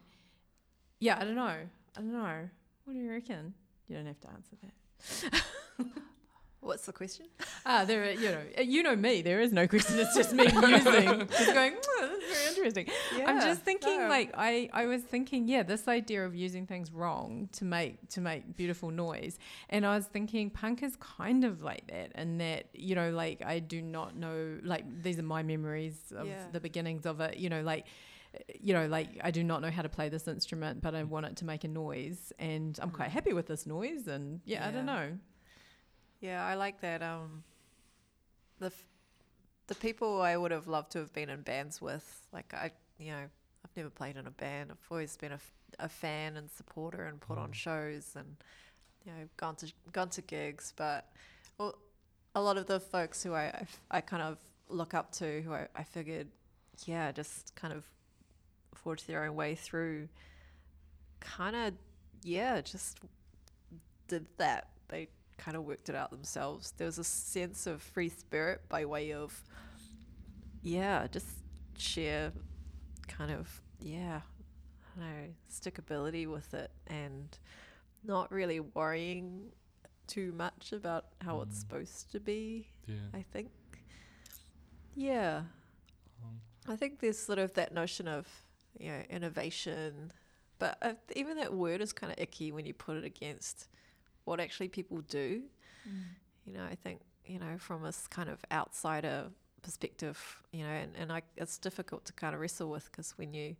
[0.99, 1.43] yeah, I don't know.
[1.43, 2.49] I don't know.
[2.85, 3.53] What do you reckon?
[3.87, 5.43] You don't have to answer that.
[6.61, 7.25] What's the question?
[7.65, 9.21] Ah, there, are, you know, uh, you know me.
[9.21, 9.99] There is no question.
[9.99, 11.73] It's just me musing, just going.
[11.77, 12.87] "Oh, that's very interesting.
[13.27, 14.07] I'm just thinking, no.
[14.07, 18.21] like, I, I was thinking, yeah, this idea of using things wrong to make to
[18.21, 19.37] make beautiful noise,
[19.69, 23.43] and I was thinking, punk is kind of like that, and that you know, like,
[23.45, 26.45] I do not know, like, these are my memories of Yeah.
[26.51, 27.37] the beginnings of it.
[27.37, 27.85] You know, like.
[28.35, 31.03] uh, You know, like I do not know how to play this instrument, but I
[31.03, 33.17] want it to make a noise, and I'm quite Mm.
[33.17, 34.07] happy with this noise.
[34.07, 35.07] And yeah, I don't know.
[36.21, 37.01] Yeah, I like that.
[37.01, 37.43] Um,
[38.59, 38.85] the f-
[39.67, 43.11] the people I would have loved to have been in bands with, like I, you
[43.11, 43.23] know,
[43.63, 44.71] I've never played in a band.
[44.71, 47.53] I've always been a, f- a fan and supporter and put on Mm.
[47.53, 48.35] shows and
[49.05, 50.73] you know gone to gone to gigs.
[50.75, 51.05] But
[51.57, 51.75] well,
[52.35, 55.67] a lot of the folks who I I kind of look up to, who I,
[55.75, 56.27] I figured,
[56.85, 57.85] yeah, just kind of
[58.75, 60.09] forged their own way through.
[61.21, 61.73] Kind of,
[62.23, 62.99] yeah, just
[64.07, 64.67] did that.
[65.39, 66.73] Kind of worked it out themselves.
[66.77, 69.41] There was a sense of free spirit by way of,
[70.61, 71.27] yeah, just
[71.77, 72.31] sheer
[73.07, 74.19] kind of, yeah,
[74.97, 77.35] I don't know, stickability with it and
[78.03, 79.51] not really worrying
[80.07, 81.61] too much about how it's Mm.
[81.61, 82.95] supposed to be, yeah.
[83.13, 83.49] I think.
[84.95, 85.43] Yeah.
[86.23, 88.27] Um, I think there's sort of that notion of,
[88.77, 90.11] you know, innovation,
[90.57, 93.67] but uh, even that word is kind of icky when you put it against
[94.29, 95.41] what actually people do.
[95.87, 96.03] Mm.
[96.45, 99.25] You know, I think, you know, from this kind of outsider
[99.63, 103.33] perspective, you know, and, and I, it's difficult to kind of wrestle with because when
[103.33, 103.55] you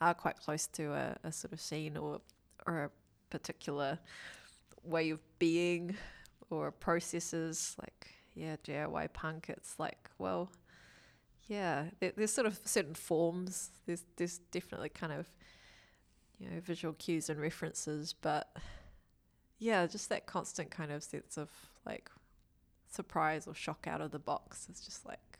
[0.00, 2.20] are quite close to a, a sort of scene or,
[2.66, 2.90] or a
[3.30, 4.00] particular
[4.82, 5.96] way of being
[6.50, 10.50] or processes, like, yeah, DIY punk, it's like, well,
[11.46, 13.70] yeah, there, there's sort of certain forms.
[13.86, 15.26] There's there's definitely kind of
[16.38, 18.54] you know visual cues and references, but
[19.58, 21.50] yeah, just that constant kind of sense of
[21.84, 22.10] like
[22.90, 24.66] surprise or shock out of the box.
[24.70, 25.38] It's just like,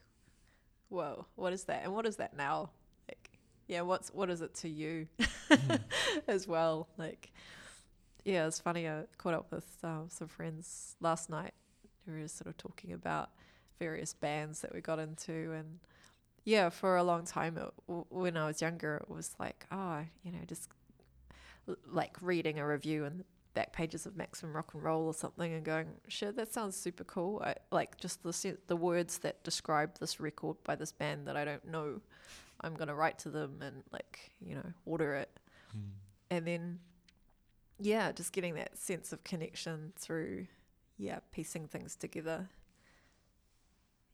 [0.88, 1.84] whoa, what is that?
[1.84, 2.70] And what is that now?
[3.08, 3.30] Like,
[3.66, 5.08] yeah, what's what is it to you
[6.28, 6.88] as well?
[6.96, 7.32] Like,
[8.24, 8.88] yeah, it's funny.
[8.88, 11.54] I caught up with um, some friends last night
[12.06, 13.30] who were sort of talking about
[13.78, 15.78] various bands that we got into and
[16.44, 19.98] yeah, for a long time, it, w- when I was younger, it was like, oh,
[20.24, 20.70] you know, just
[21.68, 23.24] l- like reading a review the
[23.58, 27.02] back pages of Maximum Rock and Roll or something and going, sure, that sounds super
[27.02, 27.42] cool.
[27.44, 31.36] I, like just the sen- the words that describe this record by this band that
[31.36, 32.00] I don't know.
[32.60, 35.30] I'm gonna write to them and like you know order it,
[35.76, 35.90] Mm.
[36.30, 36.78] and then
[37.80, 40.46] yeah, just getting that sense of connection through
[40.96, 42.48] yeah piecing things together.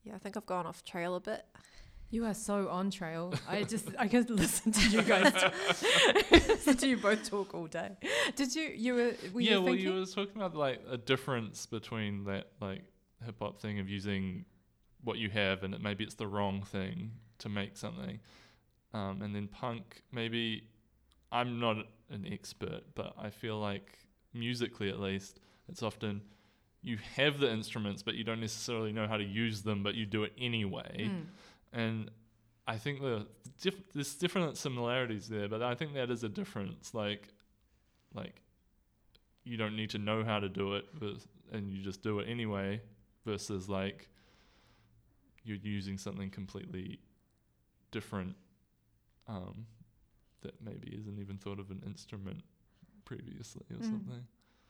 [0.05, 1.45] Yeah, I think I've gone off trail a bit.
[2.15, 3.35] You are so on trail.
[3.49, 5.35] I just I could listen to you guys
[6.31, 7.91] listen to you both talk all day.
[8.37, 9.93] Did you you were were yeah, you well, thinking?
[9.93, 12.83] you were talking about like a difference between that like
[13.25, 14.45] hip hop thing of using
[15.03, 18.21] what you have, and it, maybe it's the wrong thing to make something,
[18.93, 20.03] um, and then punk.
[20.13, 20.69] Maybe
[21.33, 21.79] I'm not
[22.11, 23.99] an expert, but I feel like
[24.33, 26.23] musically, at least, it's often
[26.81, 30.07] you have the instruments, but you don't necessarily know how to use them, but you
[30.07, 31.25] do it anyway Mm.
[31.75, 32.11] And
[32.67, 33.27] I think the
[33.61, 36.95] diff- there's different similarities there, but I think that is a difference.
[36.95, 37.29] Like,
[38.15, 38.41] like
[39.45, 42.29] you don't need to know how to do it, vers- and you just do it
[42.29, 42.81] anyway.
[43.27, 44.09] Versus like
[45.45, 46.99] you're using something completely
[47.91, 48.35] different
[49.29, 49.67] um,
[50.43, 52.43] that maybe isn't even thought of an instrument
[53.07, 53.85] previously or Mm.
[53.91, 54.27] something.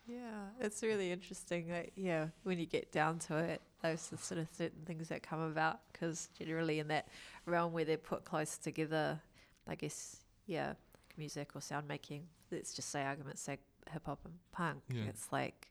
[0.06, 1.68] Yeah, it's really interesting.
[1.70, 5.22] Like, yeah, when you get down to it, those are sort of certain things that
[5.22, 7.06] come about because generally in that
[7.44, 9.20] realm where they're put close together,
[9.68, 10.16] I guess,
[10.46, 13.60] yeah, like music or sound making, let's just say argument's sake,
[13.92, 15.02] hip hop and punk, Yeah.
[15.08, 15.70] it's like,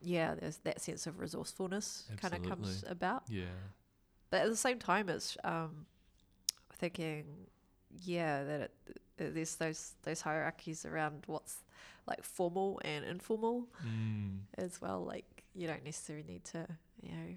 [0.00, 3.22] yeah, there's that sense of resourcefulness kind of comes about.
[3.28, 3.44] Yeah,
[4.30, 5.86] But at the same time, it's um,
[6.78, 7.24] thinking,
[8.02, 8.60] yeah, that
[9.18, 11.58] it, there's those those hierarchies around what's
[12.06, 14.38] like formal and informal mm.
[14.58, 15.04] as well.
[15.04, 16.66] Like you don't necessarily need to,
[17.02, 17.34] you know,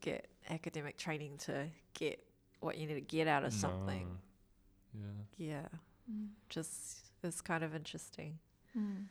[0.00, 2.22] get academic training to get
[2.60, 4.18] what you need to get out of something.
[4.94, 5.00] Yeah.
[5.36, 5.68] Yeah,
[6.12, 6.28] Mm.
[6.48, 8.38] just it's kind of interesting.
[8.76, 9.04] Mm.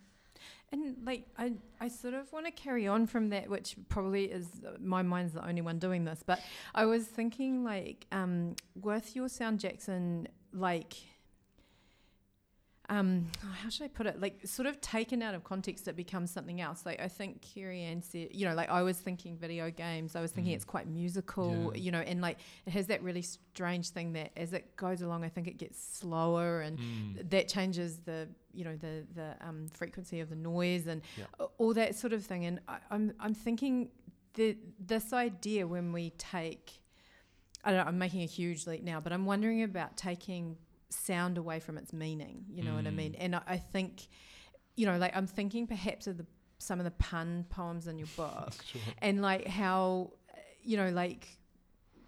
[0.72, 4.48] And like I, I sort of want to carry on from that, which probably is
[4.80, 6.24] my mind's the only one doing this.
[6.26, 6.40] But
[6.76, 10.94] I was thinking like um, with your sound, Jackson, like.
[12.92, 13.28] Um,
[13.64, 14.20] how should I put it?
[14.20, 16.86] Like, sort of taken out of context, it becomes something else.
[16.86, 20.14] Like, I think Kerry Ann said, you know, like I was thinking video games.
[20.16, 20.56] I was thinking Mhm.
[20.58, 21.82] it's quite musical, Yeah.
[21.82, 25.24] you know, and like it has that really strange thing that as it goes along,
[25.24, 27.30] I think it gets slower and Mm.
[27.30, 31.26] that changes the you know the the um, frequency of the noise and Yeah.
[31.58, 32.46] all that sort of thing.
[32.46, 33.90] And I, I'm I'm thinking
[34.34, 36.82] that this idea when we take,
[37.64, 40.58] I don't know, I'm making a huge leap now, but I'm wondering about taking
[40.92, 42.46] sound away from its meaning.
[42.50, 42.96] You know what I Mm.
[42.96, 43.16] mean?
[43.16, 44.08] And I, I think,
[44.76, 46.26] you know, like I'm thinking perhaps of the
[46.60, 48.82] some of the pun poems in your book Sure.
[49.00, 50.12] and like how
[50.62, 51.28] you know like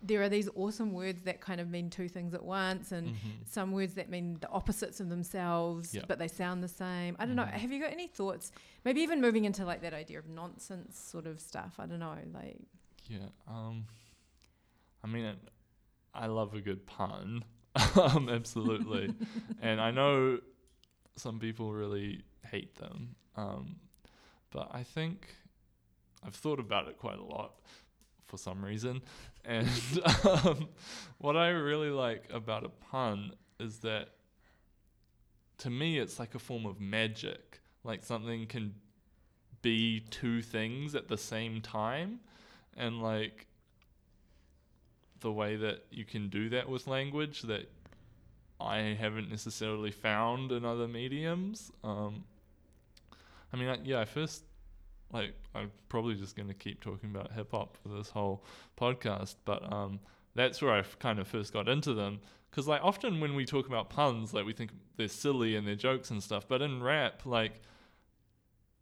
[0.03, 3.47] there are these awesome words that kind of mean two things at once and Mhm.
[3.47, 6.03] some words that mean the opposites of themselves, Yeah.
[6.09, 7.15] but they sound the same.
[7.19, 7.45] I don't know.
[7.45, 7.51] Mhm.
[7.53, 8.51] Have you got any thoughts?
[8.84, 11.75] Maybe even moving into like that idea of nonsense sort of stuff.
[11.79, 12.17] I don't know.
[12.34, 12.59] Like,
[13.07, 13.29] Yeah.
[13.47, 13.86] Um,
[15.03, 15.38] I mean, it,
[16.13, 17.45] I love a good pun.
[17.95, 19.13] um, absolutely.
[19.61, 20.39] and I know
[21.15, 23.15] some people really hate them.
[23.36, 23.78] Um,
[24.51, 25.28] but I think
[26.26, 27.53] I've thought about it quite a lot
[28.26, 29.01] for some reason.
[29.45, 29.67] And
[30.24, 30.69] um,
[31.17, 34.09] what I really like about a pun is that
[35.59, 37.61] to me, it's like a form of magic.
[37.84, 38.76] Like something can
[39.61, 42.19] be two things at the same time.
[42.76, 43.47] And like
[45.24, 47.71] the way that you can do that with language that
[48.59, 51.71] I haven't necessarily found in other mediums.
[51.84, 52.26] Um,
[53.51, 54.43] I mean, I, yeah, I first
[55.11, 58.43] like I'm probably just going to keep talking about hip hop for this whole
[58.80, 59.99] podcast, but um,
[60.36, 62.19] that's where I kind of first got into them.
[62.49, 65.76] Because like often when we talk about puns, like we think they're silly and they're
[65.76, 67.61] jokes and stuff, but in rap, like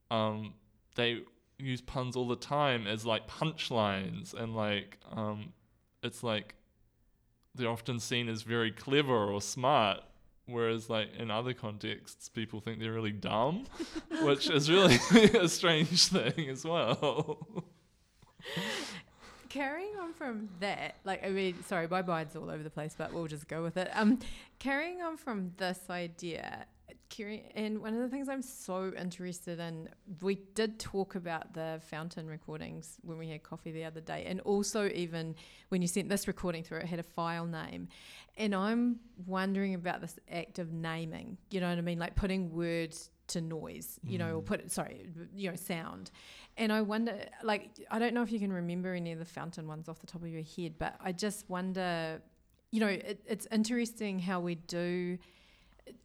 [0.10, 0.54] um,
[0.96, 1.22] they
[1.58, 5.54] use puns all the time as like punchlines and like um,
[6.04, 6.56] it's like
[7.56, 10.00] they're often seen as very clever or smart
[10.48, 13.66] whereas like in other contexts people think they're really dumb
[14.24, 14.98] which is really
[15.40, 17.66] a strange thing as well
[19.52, 23.14] carrying on from that, like, I mean, sorry, my mind's all over the place, but
[23.14, 23.90] we'll just go with it.
[23.94, 24.20] Um,
[24.60, 26.66] carrying on from this idea,
[27.12, 29.90] Kerry Ann one of the things I'm so interested in,
[30.22, 34.40] we did talk about the fountain recordings when we had coffee the other day, and
[34.42, 35.36] also even
[35.70, 37.90] when you sent this recording through, it had a file name.
[38.38, 42.00] And I'm wondering about this act of naming, you know what I mean?
[42.00, 44.46] Like putting words to noise, you know, or Mm.
[44.46, 46.12] put, sorry, you know, sound.
[46.58, 49.68] And I wonder, like, I don't know if you can remember any of the fountain
[49.68, 52.22] ones off the top of your head, but I just wonder
[52.74, 55.18] you know, it, it's interesting how we do.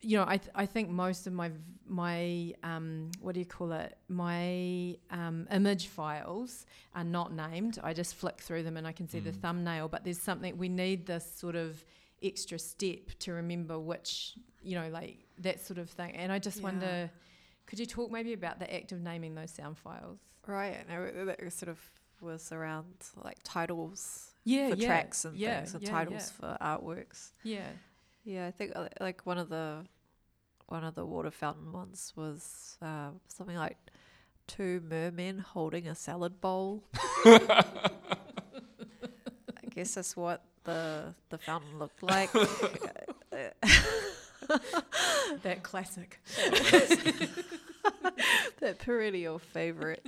[0.00, 1.50] You know, I th- I think most of my
[1.88, 3.96] my um, what do you call it?
[4.08, 7.78] My um, image files are not named.
[7.82, 9.40] I just flick through them and I can see the Mm.
[9.40, 9.88] thumbnail.
[9.88, 11.84] But there's something we need this sort of
[12.22, 16.16] extra step to remember which you know like that sort of thing.
[16.16, 16.64] And I just Yeah.
[16.64, 17.10] wonder,
[17.66, 20.18] could you talk maybe about the act of naming those sound files?
[20.46, 20.76] Right.
[20.88, 21.78] And I- that sort of
[22.20, 26.56] was around like titles Yeah, for yeah, tracks and yeah, things and yeah, titles for
[26.60, 27.32] artworks.
[27.44, 27.68] Yeah.
[28.26, 29.86] Yeah, I think uh, like one of the
[30.66, 33.76] one of the water fountain ones was uh, something like
[34.48, 36.82] two mermen holding a salad bowl.
[37.24, 37.62] I
[39.70, 42.32] guess that's what the the fountain looked like.
[45.42, 46.20] that classic.
[48.60, 50.04] that perennial favorite.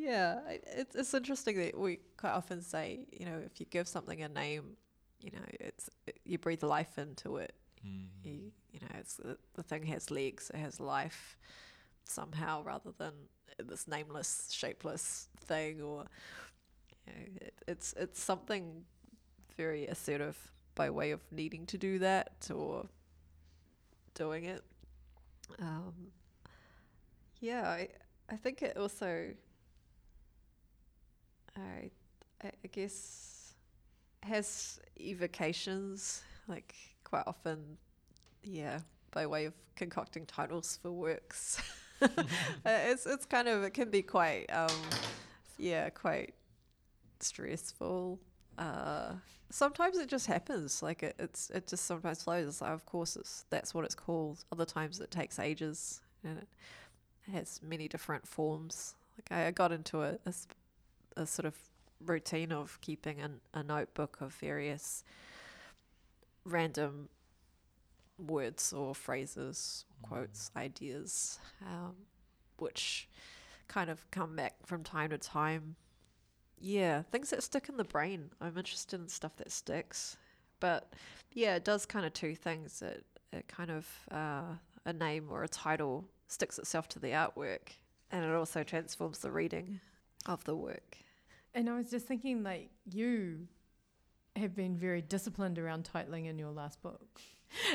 [0.00, 4.22] Yeah, it's it's interesting that we quite often say, you know, if you give something
[4.22, 4.76] a name,
[5.20, 7.52] you know, it's it, you breathe life into it.
[7.86, 8.06] Mm.
[8.24, 11.36] You, you know, it's the, the thing has legs, it has life
[12.04, 13.12] somehow, rather than
[13.58, 16.06] this nameless, shapeless thing, or
[17.06, 18.84] you know, it, it's it's something
[19.58, 20.38] very assertive
[20.74, 22.86] by way of needing to do that or
[24.14, 24.62] doing it.
[25.58, 25.92] Um,
[27.38, 27.88] yeah, I
[28.30, 29.34] I think it also.
[31.56, 31.90] I
[32.42, 33.54] I guess
[34.22, 36.74] has evocations like
[37.04, 37.76] quite often,
[38.42, 38.80] yeah,
[39.10, 41.60] by way of concocting titles for works.
[42.02, 42.08] Uh,
[42.64, 44.70] it's it's kind of it can be quite um,
[45.58, 46.32] yeah, quite
[47.18, 48.18] stressful.
[48.56, 49.12] Uh,
[49.50, 50.82] sometimes it just happens.
[50.82, 52.60] Like it, it's it just sometimes flows.
[52.62, 54.44] Like, of course, it's that's what it's called.
[54.50, 56.48] Other times it takes ages and it
[57.32, 58.94] has many different forms.
[59.18, 60.56] Like I, I got into a, a, sp-
[61.20, 61.56] a sort of
[62.04, 65.04] routine of keeping an, a notebook of various
[66.44, 67.08] random
[68.18, 71.94] words or phrases, quotes, ideas, um,
[72.58, 73.08] which
[73.68, 75.76] kind of come back from time to time.
[76.58, 78.30] Yeah, things that stick in the brain.
[78.40, 80.16] I'm interested in stuff that sticks.
[80.58, 80.92] But
[81.32, 82.82] yeah, it does kind of two things.
[82.82, 84.54] It, it kind of, uh,
[84.84, 87.74] a name or a title sticks itself to the artwork
[88.10, 89.80] and it also transforms the reading
[90.26, 90.98] of the work.
[91.54, 93.48] And I was just thinking, like, you
[94.36, 97.20] have been very disciplined around titling in your last book.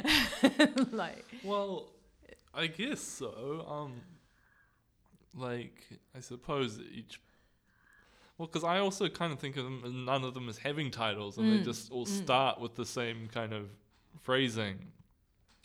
[0.92, 1.92] like, Well,
[2.54, 3.66] I guess so.
[3.68, 4.02] Um,
[5.36, 5.84] like
[6.16, 7.20] I suppose each.
[8.38, 11.38] Well, because I also kind of think of them none of them as having titles,
[11.38, 12.24] and they Mm, just all mm.
[12.24, 13.70] start with the same kind of
[14.22, 14.92] phrasing.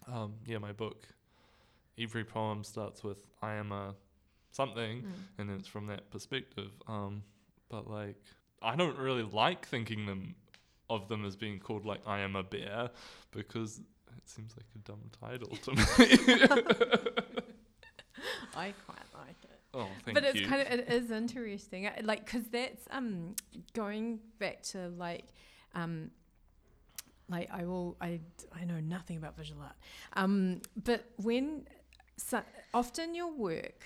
[0.07, 1.07] Um, yeah, my book.
[1.99, 3.95] Every poem starts with "I am a
[4.51, 5.13] something," mm.
[5.39, 6.71] and it's from that perspective.
[6.87, 7.23] Um,
[7.71, 8.17] but like,
[8.61, 10.35] I don't really like thinking them
[10.91, 12.91] of them as being called like "I am a bear"
[13.31, 13.79] because
[14.17, 15.85] it seems like a dumb title to me.
[18.55, 19.61] I quite like it.
[19.75, 23.35] oh, thank but it's kind of it is interesting, I- like because that's um
[23.73, 25.25] going back to like
[25.75, 26.11] um
[27.29, 28.21] like I will I
[28.53, 29.77] I know nothing about visual art,
[30.15, 31.67] um but when
[32.17, 32.43] so
[32.75, 33.85] often your work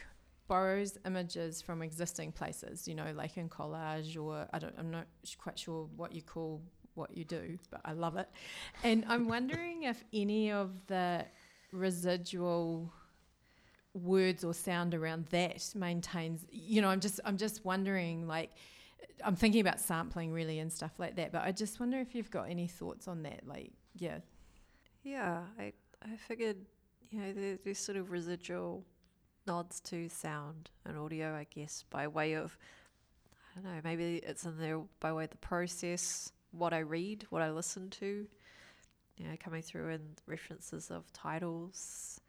[0.48, 5.06] borrows images from existing places, you know, like in collage or I don't I'm not
[5.38, 6.62] quite sure what you call
[6.94, 8.28] what you do, but I love it,
[8.82, 11.24] and I'm wondering if any of the
[11.72, 12.92] residual
[13.94, 18.50] words or sound around that maintains you know i'm just i'm just wondering like
[19.24, 22.30] i'm thinking about sampling really and stuff like that but i just wonder if you've
[22.30, 24.18] got any thoughts on that like yeah.
[25.02, 25.72] Yeah, I
[26.02, 26.56] I figured,
[27.10, 28.84] you know, there, there's sort of residual
[29.46, 32.56] nods to sound and audio, I guess, by way of,
[33.56, 37.26] I don't know, maybe it's in there by way of the process, what I read,
[37.30, 38.26] what I listen to,
[39.16, 42.20] you know, coming through in references of titles.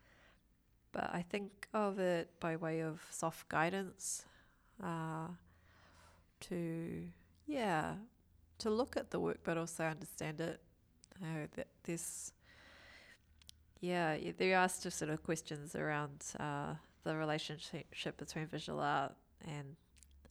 [0.92, 4.26] But I think of it by way of soft guidance,
[4.84, 5.28] uh,
[6.42, 7.04] to,
[7.48, 7.96] yeah,
[8.60, 10.62] to look at the work, but also understand it.
[11.22, 12.34] Uh, that there's
[13.82, 16.74] yeah, there are still sort of questions around uh,
[17.06, 19.14] the relationship between visual art
[19.46, 19.76] and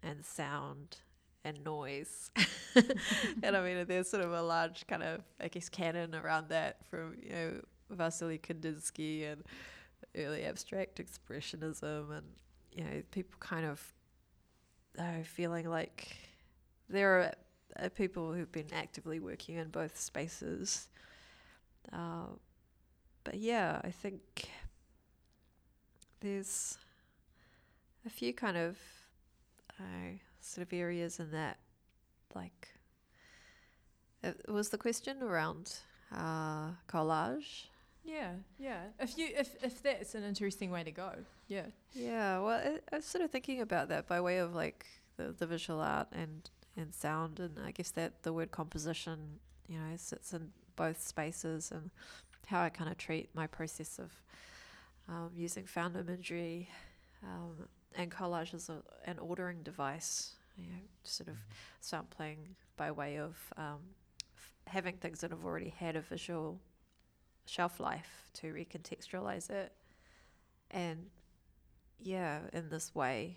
[0.03, 0.99] and sound
[1.45, 2.31] and noise.
[3.43, 6.85] and I mean, there's sort of a large kind of, I guess, canon around that
[6.87, 7.61] from you know
[7.91, 9.45] Vasily Kandinsky and
[10.16, 12.27] early abstract expressionism, and
[12.72, 13.95] you know people kind of
[14.99, 16.16] uh, feeling like
[16.89, 17.33] there are
[17.83, 20.89] uh, people who've been actively working in both spaces.
[21.93, 22.27] Uh,
[23.25, 24.49] but yeah, I think
[26.25, 26.79] there's
[28.07, 28.79] a few kind of
[29.79, 31.59] uh, sort of areas in that,
[32.35, 32.68] like
[34.22, 35.72] It was the question around
[36.12, 37.66] uh, collage.
[38.05, 38.85] Yeah, yeah.
[38.99, 41.11] If you if if that's an interesting way to go,
[41.49, 41.66] yeah.
[41.93, 45.33] Yeah, well, I, I was sort of thinking about that by way of like the,
[45.33, 49.97] the visual art and and sound, and I guess that the word composition, you know,
[49.97, 51.91] sits in both spaces, and
[52.47, 54.12] how I kind of treat my process of
[55.09, 56.69] um, using found imagery
[57.23, 61.37] um, and collage as a, an ordering device, you know, sort of
[61.81, 63.81] sampling by way of um,
[64.37, 66.59] f- having things that have already had a visual
[67.47, 69.73] shelf life to recontextualize it,
[70.71, 71.07] and
[72.01, 73.37] yeah, in this way,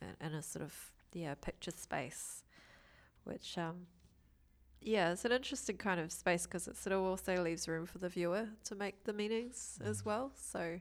[0.00, 0.74] in, in a sort of
[1.12, 2.44] yeah picture space,
[3.24, 3.86] which um,
[4.84, 7.98] yeah, it's an interesting kind of space because it sort of also leaves room for
[7.98, 10.32] the viewer to make the meanings as well.
[10.34, 10.80] So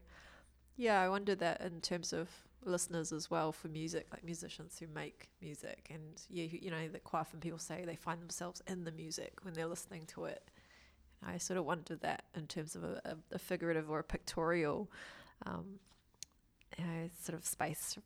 [0.77, 2.29] yeah, I wonder that in terms of
[2.63, 7.03] listeners as well for music, like musicians who make music, and you, you know, that
[7.03, 10.43] quite often people say they find themselves in the music when they're listening to it.
[11.25, 14.89] I sort of wonder that in terms of a, a, a figurative or a pictorial,
[15.45, 15.79] um,
[16.77, 17.97] you know, sort of space.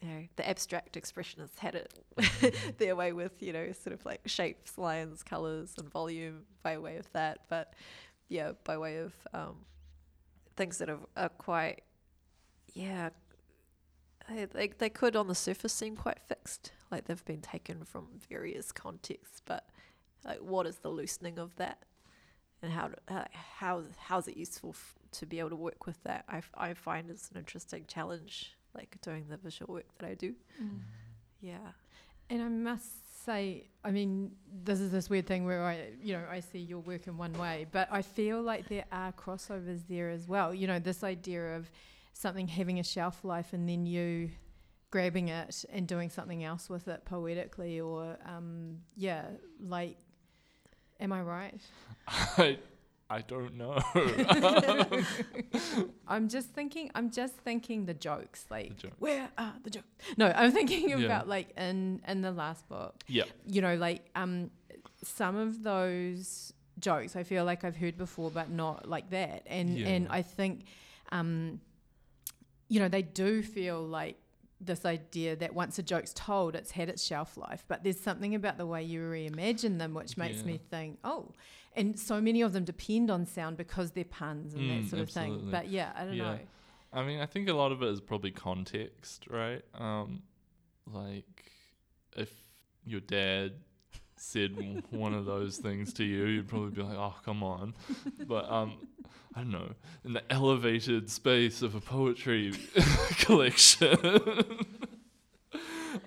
[0.00, 4.22] You know, the abstract expressionists had it their way with, you know, sort of like
[4.26, 7.40] shapes, lines, colours, and volume by way of that.
[7.48, 7.74] But
[8.28, 9.56] yeah, by way of um,
[10.56, 11.82] things that are, are quite,
[12.72, 13.10] yeah,
[14.28, 18.08] they, they, they could on the surface seem quite fixed, like they've been taken from
[18.28, 19.42] various contexts.
[19.44, 19.66] But
[20.24, 21.84] like, what is the loosening of that?
[22.62, 26.02] and how uh, how how is it useful f- to be able to work with
[26.04, 26.24] that?
[26.28, 30.14] I, f- I find it's an interesting challenge, like doing the visual work that I
[30.14, 30.34] do.
[30.62, 30.80] Mm.
[31.40, 31.72] Yeah,
[32.28, 36.24] And I must say, I mean, this is this weird thing where I, you know,
[36.30, 40.10] I see your work in one way, but I feel like there are crossovers there
[40.10, 40.52] as well.
[40.52, 41.70] You know, this idea of
[42.12, 44.30] something having a shelf life and then you
[44.90, 49.24] grabbing it and doing something else with it poetically, or um, yeah,
[49.60, 49.96] like,
[50.98, 51.60] am I right?
[52.08, 52.58] I
[53.10, 53.76] I don't know.
[56.08, 56.90] I'm just thinking.
[56.94, 58.46] I'm just thinking the jokes.
[58.50, 58.92] Like, joke.
[58.98, 59.86] where are the jokes?
[60.16, 60.98] No, I'm thinking Yeah.
[61.06, 63.02] about like in in the last book.
[63.08, 63.24] yeah.
[63.46, 64.50] You know, like um,
[65.02, 69.42] some of those jokes I feel like I've heard before, but not like that.
[69.46, 69.88] And Yeah.
[69.88, 70.64] and I think,
[71.10, 71.60] um,
[72.68, 74.16] you know, they do feel like
[74.60, 77.64] this idea that once a joke's told, it's had its shelf life.
[77.66, 80.46] But there's something about the way you reimagine them which makes Yeah.
[80.52, 81.32] me think, oh.
[81.74, 85.00] And so many of them depend on sound because they're puns and Mm, that sort
[85.02, 85.48] of thing.
[85.50, 86.22] But yeah, I don't Yeah.
[86.34, 86.38] know.
[86.92, 89.62] I mean, I think a lot of it is probably context, right?
[89.74, 90.22] Um,
[90.86, 91.50] like
[92.16, 92.30] if
[92.84, 93.52] your dad
[94.20, 97.74] said one of those things to you, you'd probably be like, "Oh, come on."
[98.26, 98.74] But um,
[99.34, 99.72] I don't know,
[100.04, 102.52] in the elevated space of a poetry
[103.18, 103.98] collection.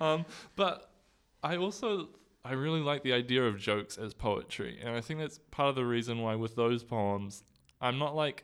[0.01, 0.91] um, but
[1.41, 2.09] I also
[2.45, 5.75] I really like the idea of jokes as poetry, and I think that's part of
[5.75, 7.43] the reason why with those poems,
[7.81, 8.43] I'm not like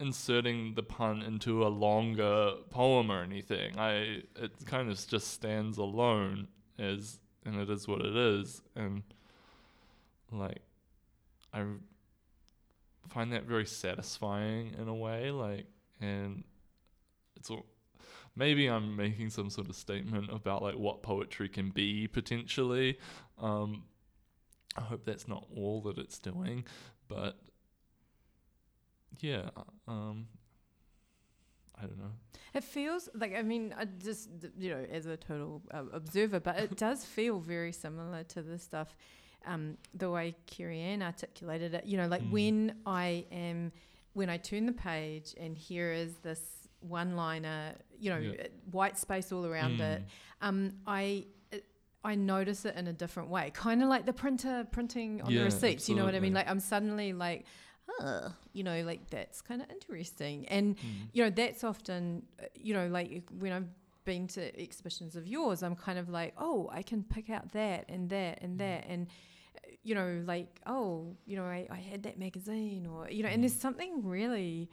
[0.00, 3.78] inserting the pun into a longer poem or anything.
[3.78, 6.48] I it kind of just stands alone
[6.78, 9.02] as and it is what it is and
[10.32, 10.60] like
[11.52, 11.64] I
[13.08, 15.66] find that very satisfying in a way like
[16.00, 16.44] and
[17.36, 17.66] it's all
[18.36, 22.98] maybe I'm making some sort of statement about like what poetry can be potentially
[23.40, 23.84] um
[24.76, 26.64] I hope that's not all that it's doing
[27.08, 27.38] but
[29.20, 29.50] yeah
[29.86, 30.26] um
[31.78, 32.12] I don't know
[32.54, 36.58] It feels like I mean, I just you know, as a total uh, observer, but
[36.58, 38.96] it does feel very similar to the stuff,
[39.46, 41.84] um, the way Kerry Ann articulated it.
[41.86, 42.30] You know, like Mm.
[42.30, 43.72] when I am,
[44.12, 48.46] when I turn the page and here is this one-liner, you know, Yeah.
[48.70, 50.02] white space all around it.
[50.02, 50.46] Mm.
[50.48, 51.26] Um, I.
[52.06, 55.38] I notice it in a different way, kind of like the printer printing on the
[55.38, 55.88] Yeah, receipts.
[55.88, 56.34] You know what I mean?
[56.34, 57.46] Like I'm suddenly like,
[58.00, 60.46] oh, you know, like that's kind of interesting.
[60.48, 61.08] And Mm.
[61.12, 63.68] you know that's often uh, you know like when i've
[64.04, 67.86] been to exhibitions of yours i'm kind of like oh i can pick out that
[67.88, 69.06] and that and that and
[69.56, 73.30] uh, you know like oh you know i, I had that magazine or you know
[73.30, 74.68] and there's something really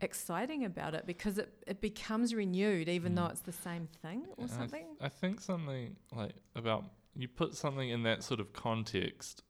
[0.00, 3.16] exciting about it because it, it becomes renewed even Mm.
[3.16, 6.84] though it's the same thing or And I th- something I think something like about
[7.16, 9.42] you put something in that sort of context,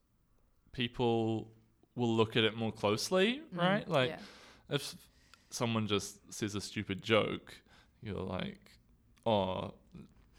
[0.73, 1.53] people
[1.97, 3.89] will look at it more closely, Mm, right?
[3.89, 4.19] Like yeah.
[4.77, 4.95] if
[5.51, 7.55] someone just says a stupid joke,
[8.03, 8.61] you're like,
[9.27, 9.75] "Oh,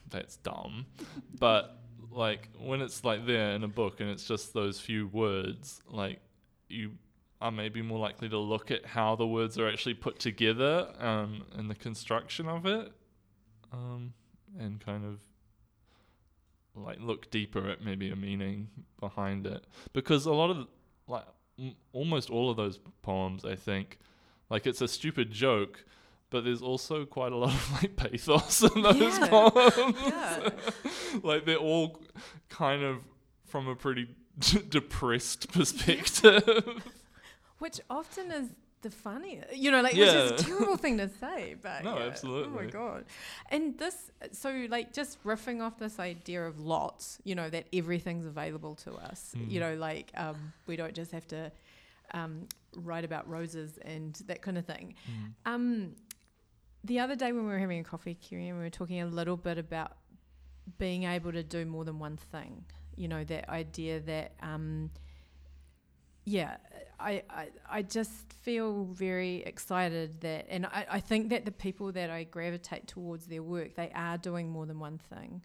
[0.10, 0.86] that's dumb."
[1.40, 1.78] but
[2.12, 6.20] like when it's like there in a book and it's just those few words, like
[6.70, 6.92] you
[7.42, 11.44] are maybe more likely to look at how the words are actually put together um,
[11.58, 12.92] and the construction of it,
[13.74, 14.14] um,
[14.60, 15.20] and kind of
[16.76, 20.68] like look deeper at maybe a meaning behind it because a lot of
[21.08, 21.26] like
[21.62, 24.00] m- almost all of those poems I think
[24.50, 25.86] like it's a stupid joke
[26.30, 29.28] but there's also quite a lot of like pathos in those Yeah.
[29.28, 30.50] poems Yeah.
[31.24, 32.02] like they're all
[32.50, 32.98] kind of
[33.46, 34.08] from a pretty
[34.70, 36.84] depressed perspective
[37.60, 38.50] Which often is
[38.82, 42.14] the funniest, you know, like which is a terrible thing to say, but No, yeah.
[42.24, 43.06] Oh my god!
[43.50, 48.26] And this, so like just riffing off this idea of lots, you know, that everything's
[48.26, 49.34] available to us.
[49.36, 49.64] You Mm.
[49.64, 51.52] know, like um, we don't just have to
[52.14, 54.96] um, write about roses and that kind of thing.
[55.10, 55.34] Mm.
[55.46, 55.96] Um,
[56.84, 59.06] the other day when we were having a coffee, Kiri, and we were talking a
[59.06, 59.94] little bit about
[60.78, 62.66] being able to do more than one thing.
[62.96, 64.90] You know, that idea that, um,
[66.26, 66.58] yeah,
[67.02, 71.92] I, I, I just feel very excited that, and I, I think that the people
[71.92, 75.44] that I gravitate towards their work, they are doing more than one thing.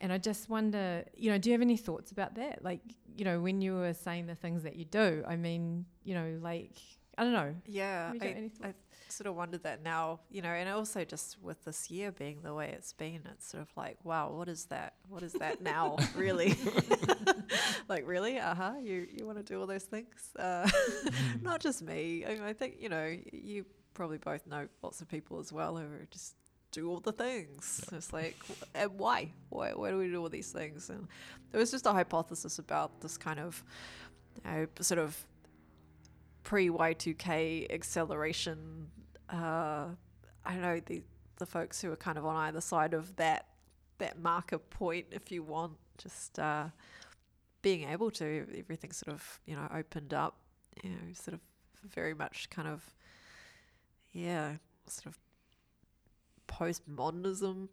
[0.00, 2.64] And I just wonder, you know, do you have any thoughts about that?
[2.64, 2.80] Like,
[3.16, 6.38] you know, when you were saying the things that you do, I mean, you know,
[6.40, 6.78] like,
[7.20, 7.54] I don't know.
[7.66, 8.28] Yeah, Have you got
[8.64, 8.74] I, I
[9.08, 12.54] sort of wondered that now, you know, and also just with this year being the
[12.54, 14.94] way it's been, it's sort of like, wow, what is that?
[15.06, 15.98] What is that now?
[16.16, 16.56] really?
[17.88, 18.38] like, really?
[18.38, 18.72] Uh huh.
[18.80, 20.30] You you want to do all those things?
[20.38, 20.66] Uh,
[21.42, 22.24] not just me.
[22.24, 25.76] I, mean, I think you know you probably both know lots of people as well
[25.76, 26.36] who are just
[26.72, 27.84] do all the things.
[27.92, 28.38] It's like,
[28.74, 29.32] and why?
[29.50, 29.74] Why?
[29.74, 30.88] Why do we do all these things?
[30.88, 31.06] And
[31.52, 33.62] there was just a hypothesis about this kind of,
[34.42, 35.22] you know, sort of
[36.42, 38.88] pre Y2K acceleration.
[39.28, 39.86] Uh,
[40.44, 41.02] I don't know the
[41.36, 43.46] the folks who are kind of on either side of that
[43.98, 46.66] that marker point, if you want, just uh,
[47.62, 50.36] being able to everything sort of you know opened up,
[50.82, 51.40] you know, sort of
[51.92, 52.82] very much kind of
[54.12, 54.54] yeah,
[54.86, 55.18] sort of
[56.48, 57.68] postmodernism,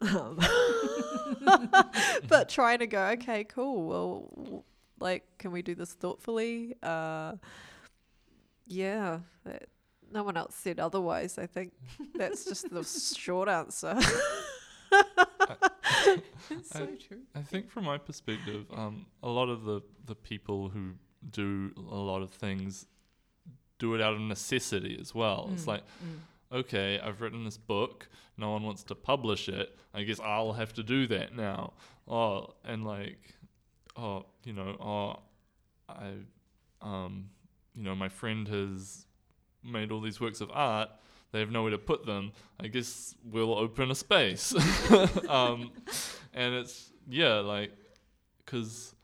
[2.27, 3.87] but trying to go okay, cool.
[3.87, 4.63] Well,
[4.99, 6.75] like, can we do this thoughtfully?
[6.81, 7.33] Uh,
[8.67, 9.69] yeah, that,
[10.11, 11.37] no one else said otherwise.
[11.37, 11.73] I think
[12.15, 13.97] that's just the short answer.
[16.49, 17.21] It's I- true.
[17.35, 20.91] I think from my perspective, um, a lot of the, the people who
[21.29, 22.85] do a lot of things
[23.79, 25.49] do it out of necessity as well.
[25.53, 26.57] It's Mm, like, mm.
[26.59, 28.07] okay, I've written this book,
[28.37, 29.77] no one wants to publish it.
[29.93, 31.73] I guess I'll have to do that now.
[32.07, 33.35] Oh, and like,
[33.97, 35.19] oh, you know, oh,
[35.89, 36.13] I,
[36.81, 37.29] um,
[37.77, 39.05] you know, my friend has
[39.63, 40.89] made all these works of art.
[41.31, 42.31] They have nowhere to put them.
[42.59, 44.55] I guess we'll open a space.
[45.29, 45.71] um,
[46.33, 47.71] and it's yeah, like,
[48.45, 48.95] cause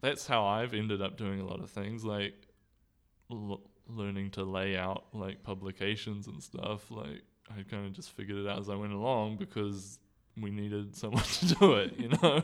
[0.00, 2.34] that's how I've ended up doing a lot of things, like
[3.30, 6.90] l- learning to lay out like publications and stuff.
[6.90, 9.98] Like I kind of just figured it out as I went along because
[10.36, 12.42] we needed someone to do it, you know.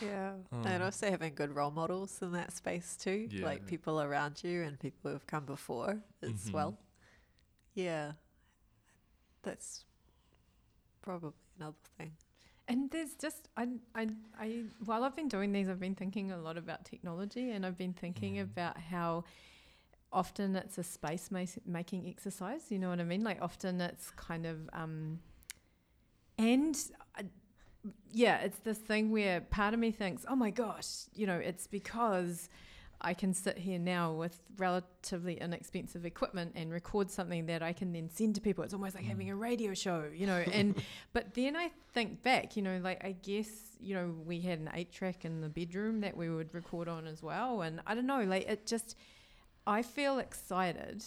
[0.00, 0.34] Yeah.
[0.52, 3.44] Um, and also having good role models in that space too, Yeah.
[3.44, 6.52] like people around you and people who have come before as Mhm.
[6.52, 6.78] well.
[7.74, 8.12] Yeah.
[9.42, 9.84] That's
[11.02, 12.12] probably another thing.
[12.68, 14.08] And there's just I I
[14.38, 17.76] I while I've been doing these, I've been thinking a lot about technology, and I've
[17.78, 18.42] been thinking Mm.
[18.42, 19.22] about how
[20.12, 22.70] often it's a space mas- making exercise.
[22.72, 23.22] You know what I mean?
[23.22, 25.20] Like often it's kind of um,
[26.38, 26.76] and.
[27.14, 27.22] I,
[28.10, 31.68] yeah, it's this thing where part of me thinks, oh my gosh, you know, it's
[31.68, 32.48] because
[33.00, 37.92] I can sit here now with relatively inexpensive equipment and record something that I can
[37.92, 38.64] then send to people.
[38.64, 39.32] It's almost like having mm.
[39.32, 40.42] a radio show, you know.
[40.52, 40.82] And
[41.12, 44.70] but then I think back, you know, like I guess, you know, we had an
[44.74, 47.60] eight track in the bedroom that we would record on as well.
[47.62, 48.96] And I don't know, like it just,
[49.66, 51.04] I feel excited,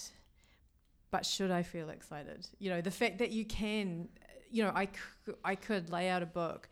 [1.10, 2.48] but should I feel excited?
[2.60, 4.10] You know, the fact that you can,
[4.52, 6.68] you know, I, c- I could lay out a book,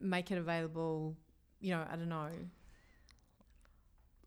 [0.00, 1.16] make it available,
[1.60, 2.28] you know, I don't know.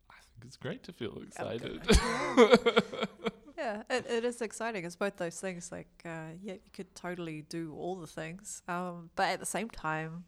[0.10, 1.82] I think it's great to feel excited.
[3.58, 4.84] Yeah, it, it is exciting.
[4.84, 5.72] It's both those things.
[5.72, 9.70] Like, uh, yeah, you could totally do all the things, um, but at the same
[9.70, 10.26] time,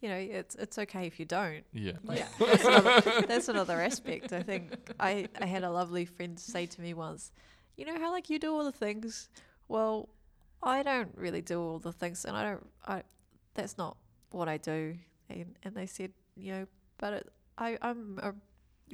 [0.00, 1.64] you know, it's it's okay if you don't.
[1.72, 1.94] yeah.
[2.04, 2.28] Like, Yeah.
[2.38, 4.32] that's, another, that's another aspect.
[4.32, 7.32] I think I, I had a lovely friend say to me once,
[7.76, 9.28] you know how like you do all the things.
[9.66, 10.08] Well,
[10.64, 12.66] I don't really do all the things, and I don't.
[12.86, 13.02] I
[13.54, 13.96] that's not
[14.30, 14.96] what I do.
[15.28, 16.66] And and they said, you know,
[16.98, 18.34] but it, I I'm a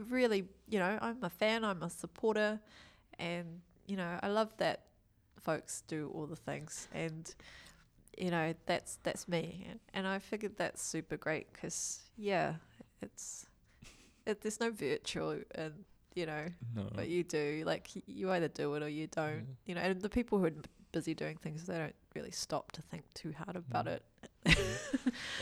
[0.08, 1.64] really you know I'm a fan.
[1.64, 2.60] I'm a supporter,
[3.18, 4.82] and you know I love that
[5.40, 7.34] folks do all the things and
[8.18, 12.52] you know that's that's me and, and i figured that's super great because yeah
[13.00, 13.46] it's
[14.26, 15.72] it, there's no virtue and
[16.14, 16.44] you know
[16.76, 16.82] No.
[16.92, 19.54] what you do like you either do it or you don't Yeah.
[19.64, 20.50] you know and the people who
[20.93, 23.99] busy doing things they don't really stop to think too hard about Mm.
[24.47, 24.59] it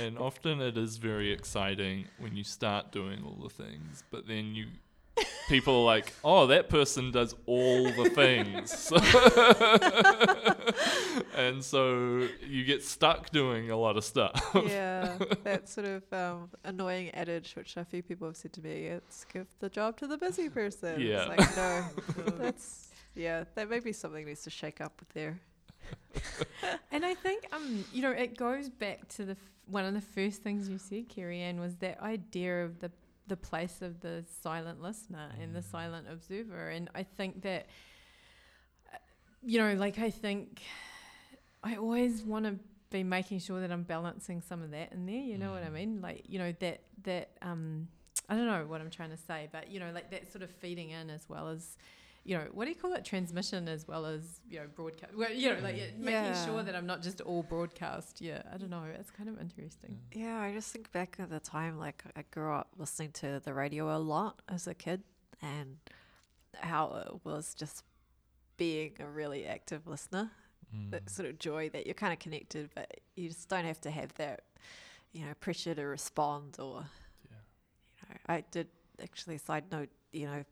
[0.00, 4.54] and often it is very exciting when you start doing all the things, but then
[4.54, 4.66] you
[5.48, 8.92] people are like, "Oh, that person does all the things,"
[11.36, 14.40] and so you get stuck doing a lot of stuff.
[14.54, 18.86] yeah, that sort of um, annoying adage, which a few people have said to me,
[18.86, 21.00] it's give the job to the busy person.
[21.00, 21.28] Yeah.
[21.32, 21.84] It's like, no,
[22.38, 22.88] that's,
[23.18, 25.40] yeah, that maybe something needs to shake up with there.
[26.90, 30.00] And I think, um, you know, it goes back to the f- one of the
[30.00, 32.90] first things you said, Kerry Ann, was that idea of the
[33.26, 35.70] the place of the silent listener and the Mm.
[35.70, 36.70] silent observer.
[36.70, 37.66] And I think that,
[38.92, 38.96] uh,
[39.42, 40.62] you know, like I think
[41.62, 42.58] I always want to
[42.90, 45.20] be making sure that I'm balancing some of that in there.
[45.20, 45.72] You know what I Mm.
[45.74, 46.00] mean?
[46.00, 47.88] Like, you know, that that um,
[48.30, 50.50] I don't know what I'm trying to say, but you know, like that sort of
[50.50, 51.76] feeding in as well as
[52.24, 53.04] you know, what do you call it?
[53.04, 55.14] Transmission as well as, you know, broadcast.
[55.16, 58.20] Well, you know, like yeah, making sure that I'm not just all broadcast.
[58.20, 58.84] Yeah, I don't know.
[58.98, 59.98] It's kind of interesting.
[60.12, 63.54] Yeah, I just think back at the time, like I grew up listening to the
[63.54, 65.02] radio a lot as a kid,
[65.40, 65.78] and
[66.54, 67.84] how it was just
[68.56, 70.30] being a really active listener.
[70.76, 70.90] Mm.
[70.90, 73.90] That sort of joy that you're kind of connected, but you just don't have to
[73.90, 74.42] have that,
[75.12, 76.84] you know, pressure to respond or.
[77.24, 77.36] Yeah.
[77.96, 78.68] You know, I did
[79.02, 79.38] actually.
[79.38, 80.44] Side note, you know.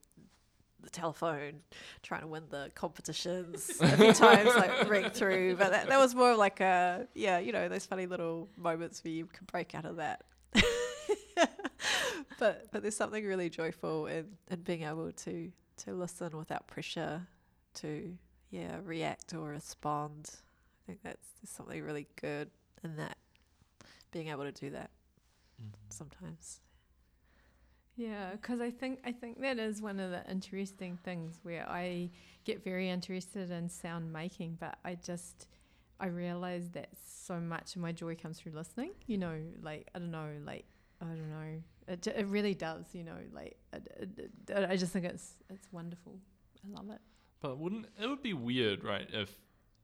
[0.83, 1.63] The telephone,
[2.03, 5.57] trying to win the competitions a few times, like ring through.
[5.57, 9.13] But that, that was more like a, yeah, you know, those funny little moments where
[9.13, 10.25] you can break out of that.
[12.39, 17.27] but but there's something really joyful in, in being able to to listen without pressure
[17.75, 18.17] to
[18.51, 22.49] yeah react or respond i think that's there's something really good
[22.85, 23.17] in that
[24.13, 24.91] being able to do that
[25.63, 25.73] Mhm.
[25.89, 26.61] sometimes
[27.97, 32.11] Yeah, because I think I think that is one of the interesting things where I
[32.45, 35.49] get very interested in sound making, but I just
[35.99, 38.91] I realize that so much of my joy comes through listening.
[39.07, 40.67] You know, like I don't know, like
[41.01, 42.85] I don't know, it it really does.
[42.93, 46.19] You know, like it, it, I just think it's it's wonderful.
[46.63, 47.01] I love it.
[47.41, 49.31] But wouldn't it would be weird, right, if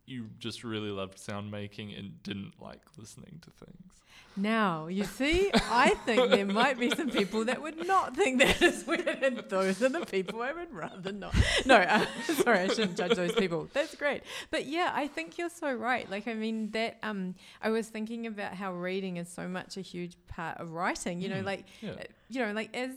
[0.06, 3.92] you just really loved sound making and didn't like listening to things?
[4.34, 8.62] Now, you see, I think there might be some people that would not think that
[8.62, 11.34] is weird, and those are the people I would rather not.
[11.66, 12.06] No, uh,
[12.42, 13.68] sorry, I shouldn't judge those people.
[13.74, 14.22] That's great.
[14.50, 16.10] But yeah, I think you're so right.
[16.10, 19.82] Like, I mean, that, um, I was thinking about how reading is so much a
[19.82, 21.90] huge part of writing, you know, Mm, like, Yeah.
[21.90, 22.90] uh, you know, like, as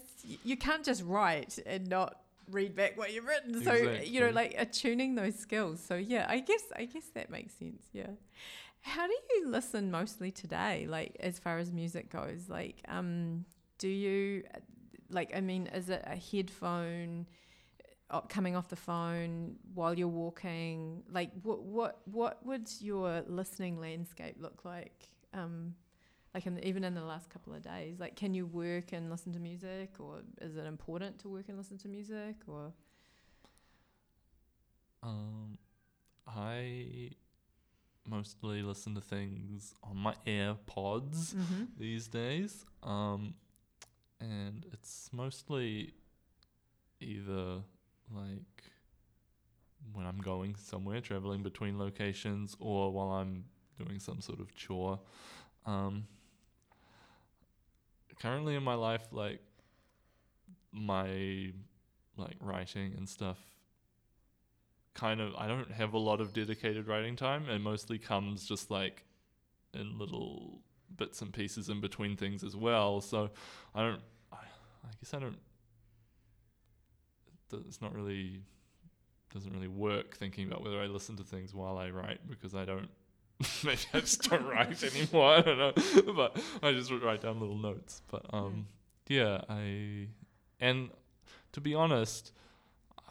[0.44, 2.18] you can't just write and not
[2.50, 3.64] read back what you've written.
[3.64, 5.80] So, you know, like attuning those skills.
[5.80, 7.84] So yeah, I guess I guess that makes sense.
[7.94, 8.10] Yeah.
[8.82, 10.86] How do you listen mostly today?
[10.88, 13.46] Like as far as music goes, like um,
[13.80, 14.44] do you
[15.10, 15.36] like?
[15.36, 17.26] I mean, is it a headphone?
[18.12, 23.80] uh, Coming off the phone while you're walking, like what what what would your listening
[23.80, 25.10] landscape look like?
[25.34, 25.74] Um,
[26.36, 29.10] like in the, even in the last couple of days, like can you work and
[29.10, 32.74] listen to music, or is it important to work and listen to music, or
[35.06, 35.58] Um,
[36.28, 37.12] I
[38.08, 41.64] mostly listen to things on my AirPods mm-hmm.
[41.78, 42.66] these days.
[42.84, 43.36] Um,
[44.20, 45.94] and it's mostly
[47.00, 47.62] either
[48.12, 48.64] like
[49.94, 53.46] when I'm going somewhere, traveling between locations, or while I'm
[53.78, 55.00] doing some sort of chore.
[55.66, 56.08] Um,
[58.22, 59.42] currently in my life, like
[60.72, 61.52] my
[62.18, 63.38] like writing and stuff
[64.96, 67.48] kind of I don't have a lot of dedicated writing time.
[67.50, 69.04] It mostly comes just like
[69.74, 70.62] in little
[70.98, 73.02] bits and pieces in between things as well.
[73.02, 73.30] So
[73.76, 74.02] I don't.
[74.32, 75.38] I, I guess I don't.
[77.68, 78.42] It's not really
[79.34, 82.66] doesn't really work thinking about whether I listen to things while I write because I
[82.66, 82.90] don't.
[83.64, 85.36] Maybe I just don't write anymore.
[85.36, 88.02] I don't know, but I just write down little notes.
[88.10, 88.68] But um,
[89.08, 90.08] yeah, I
[90.60, 90.90] and
[91.52, 92.32] to be honest,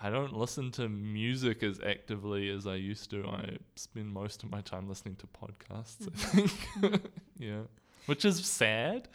[0.00, 3.26] I don't listen to music as actively as I used to.
[3.26, 7.10] I spend most of my time listening to podcasts, I think.
[7.38, 7.62] yeah.
[8.06, 9.08] Which is sad,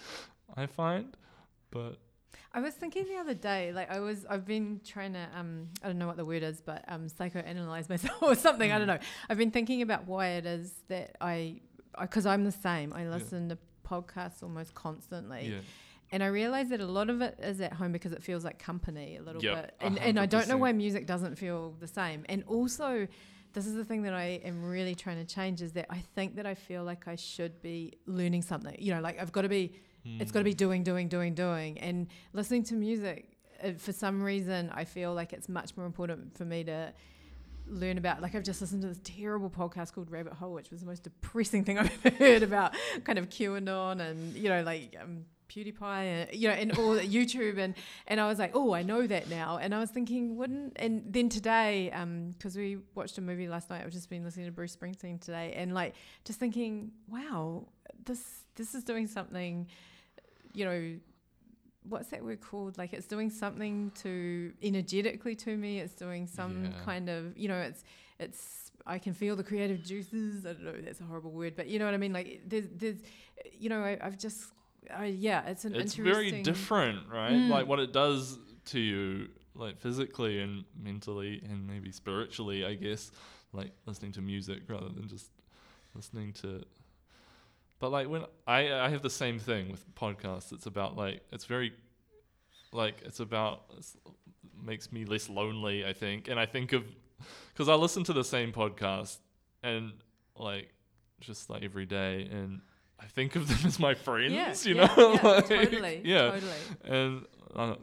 [0.56, 1.16] I find.
[1.72, 1.98] But
[2.54, 5.88] I was thinking the other day, like I was, I've been trying to, um, I
[5.88, 8.72] don't know what the word is, but um, psychoanalyze myself or something.
[8.72, 9.00] I don't Mm.
[9.00, 9.06] know.
[9.30, 11.62] I've been thinking about why it is that I,
[12.00, 12.92] because I'm the same.
[12.94, 13.58] I listen to
[13.88, 15.60] podcasts almost constantly, yeah.
[16.12, 18.58] and I realize that a lot of it is at home because it feels like
[18.60, 21.88] company a little Yep, bit, and and I don't know why music doesn't feel the
[21.88, 22.26] same.
[22.30, 23.08] And also,
[23.54, 26.36] this is the thing that I am really trying to change is that I think
[26.36, 28.76] that I feel like I should be learning something.
[28.80, 29.74] You know, like I've got to be
[30.20, 30.58] it's got to be Mm.
[30.58, 31.78] doing, doing, doing, doing.
[31.80, 36.38] And listening to music, uh, for some reason, I feel like it's much more important
[36.38, 36.94] for me to
[37.68, 38.22] learn about.
[38.22, 41.04] Like I've just listened to this terrible podcast called Rabbit Hole, which was the most
[41.04, 44.96] depressing thing I've ever heard about kind of QAnon and you know like.
[45.02, 47.74] Um, PewDiePie and you know and all YouTube and
[48.06, 51.02] and I was like oh I know that now and I was thinking wouldn't and
[51.12, 54.52] then today um because we watched a movie last night I've just been listening to
[54.52, 57.66] Bruce Springsteen today and like just thinking wow
[58.06, 59.66] this this is doing something
[60.60, 61.00] you know
[61.88, 62.78] what's that word called?
[62.78, 65.80] Like it's doing something to energetically to me.
[65.80, 66.72] It's doing some Yeah.
[66.86, 67.84] kind of you know it's
[68.20, 70.46] it's I can feel the creative juices.
[70.46, 72.14] I don't know that's a horrible word, but you know what I mean.
[72.14, 72.98] Like there's there's
[73.58, 74.42] you know I, I've just
[74.94, 77.34] I, yeah it's an it's interesting very different, right?
[77.34, 77.50] Mm.
[77.50, 78.38] Like what it does
[78.72, 83.12] to you, like physically and mentally and maybe spiritually, I guess.
[83.52, 85.32] Like listening to music rather than just
[85.96, 86.64] listening to.
[87.80, 90.52] But like when I I have the same thing with podcasts.
[90.52, 91.72] It's about like it's very,
[92.72, 93.96] like it's about it's,
[94.62, 95.86] makes me less lonely.
[95.86, 96.84] I think, and I think of
[97.54, 99.18] because I listen to the same podcast
[99.64, 99.94] and
[100.36, 100.70] like
[101.22, 102.62] just like every day and.
[103.02, 106.32] I think of them as my friends, Yeah, you yeah, know, yeah, like, totally, yeah,
[106.32, 106.52] totally.
[106.84, 107.26] and
[107.56, 107.76] uh,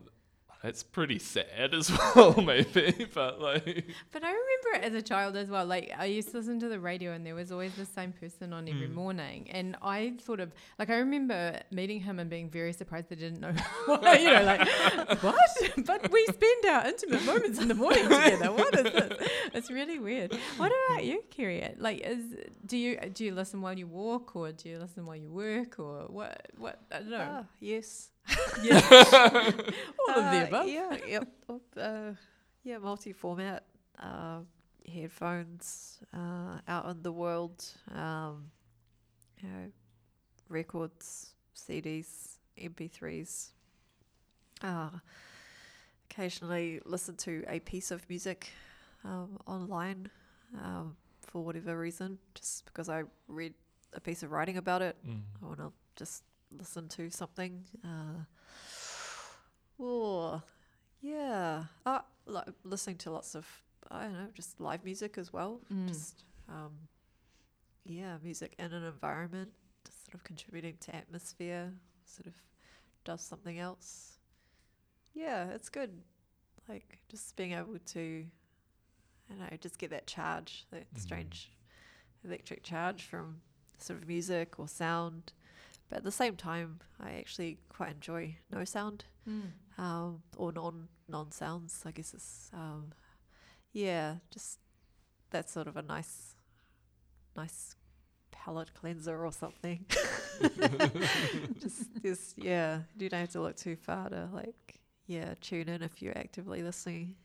[0.67, 3.07] it's pretty sad as well, maybe.
[3.15, 5.65] But like, But I remember it as a child as well.
[5.67, 8.53] Like I used to listen to the radio, and there was always the same person
[8.53, 8.95] on every Mm.
[8.95, 9.49] morning.
[9.51, 13.07] And I sort of like I remember meeting him and being very surprised.
[13.11, 13.51] I didn't know,
[14.15, 14.67] you know, like
[15.23, 15.51] what?
[15.85, 18.53] But we spend our intimate moments in the morning together.
[18.53, 19.29] What is this?
[19.55, 20.35] It's really weird.
[20.57, 21.75] What about you, Kerry?
[21.79, 22.25] Like, is
[22.65, 25.79] do you do you listen while you walk, or do you listen while you work,
[25.79, 26.49] or what?
[26.59, 27.29] What I don't know.
[27.41, 28.11] Ah, yes.
[28.63, 28.81] Yeah,
[30.09, 30.69] all of the Uh, above.
[30.69, 31.29] Yeah, yep.
[31.77, 32.13] Uh,
[32.65, 33.65] yeah, multi-format
[33.99, 34.41] uh,
[34.93, 37.65] headphones uh, out in the world.
[37.95, 38.51] Um,
[39.43, 39.71] you know,
[40.49, 43.51] records, CDs, MP3s.
[44.63, 44.89] Uh,
[46.11, 48.51] occasionally listen to a piece of music
[49.05, 50.09] um, online
[50.63, 53.55] um, for whatever reason, just because I read
[53.93, 54.97] a piece of writing about it.
[55.07, 57.65] mm, I want to just listen to something.
[57.85, 58.25] Uh,
[59.81, 60.43] oh,
[61.01, 61.65] yeah.
[61.85, 63.47] Uh, like listening to lots of,
[63.91, 65.61] I don't know, just live music as well.
[65.73, 65.89] Mm.
[65.89, 66.73] Just, um,
[67.85, 69.51] yeah, music in an environment,
[69.85, 71.73] just sort of contributing to atmosphere,
[72.05, 72.35] sort of
[73.05, 74.19] does something else.
[75.15, 76.03] Yeah, it's good.
[76.69, 78.27] Like just being able to,
[79.31, 80.99] I don't know, just get that charge, that Mhm.
[81.01, 81.53] strange
[82.25, 83.41] electric charge from
[83.79, 85.33] sort of music or sound.
[85.89, 89.51] But at the same time, I actually quite enjoy no sound Mm.
[89.79, 91.83] um, or non non sounds.
[91.85, 92.93] I guess it's um,
[93.73, 94.59] yeah, just
[95.31, 96.35] that's sort of a nice
[97.37, 97.75] nice
[98.31, 99.85] palate cleanser or something.
[101.61, 105.83] just just yeah, you don't have to look too far to like yeah tune in
[105.83, 107.17] if you're actively listening.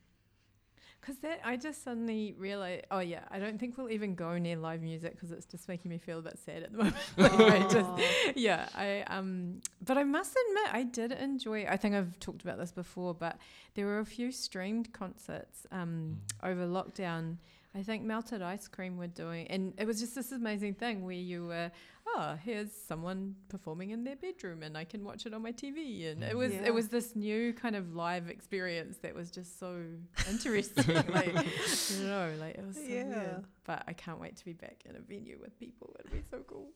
[1.02, 4.56] Because that, I just suddenly realized, oh yeah, I don't think we'll even go near
[4.56, 6.96] live music because it's just making me feel a bit sad at the moment.
[7.18, 7.90] Like, I just,
[8.36, 11.66] yeah, I um, but I must admit, I did enjoy.
[11.68, 13.38] I think I've talked about this before, but
[13.74, 17.38] there were a few streamed concerts um over lockdown.
[17.74, 21.14] I think Melted Ice Cream were doing, and it was just this amazing thing where
[21.14, 21.72] you were,
[22.16, 26.12] oh, here's someone performing in their bedroom, and I can watch it on my TV,
[26.12, 26.66] and it was Yeah.
[26.66, 29.84] it was this new kind of live experience that was just so
[30.30, 30.96] interesting.
[30.96, 33.04] like, I don't know, like it was so Yeah.
[33.08, 33.46] weird.
[33.64, 35.96] But I can't wait to be back in a venue with people.
[36.00, 36.70] It'd be so cool.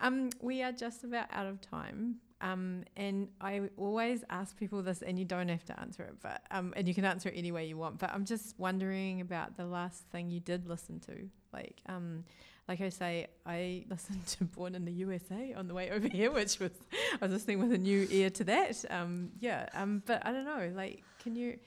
[0.00, 2.16] Um, we are just about out of time.
[2.40, 6.42] Um, and I always ask people this, and you don't have to answer it, but
[6.50, 7.98] um, and you can answer it any way you want.
[7.98, 11.30] But I'm just wondering about the last thing you did listen to.
[11.52, 12.24] Like, um,
[12.68, 16.30] like I say, I listened to Born in the USA on the way over here,
[16.30, 16.72] which was
[17.20, 18.84] I was listening with a new ear to that.
[18.90, 19.68] Um, yeah.
[19.74, 20.72] Um, but I don't know.
[20.74, 21.58] Like, can you?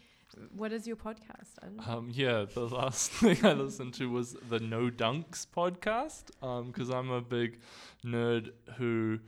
[0.55, 1.53] What is your podcast?
[1.61, 1.91] I.
[1.91, 6.25] Um, yeah, the last thing I listened to was the No Dunks podcast
[6.67, 7.59] because I'm a big
[8.05, 9.19] nerd who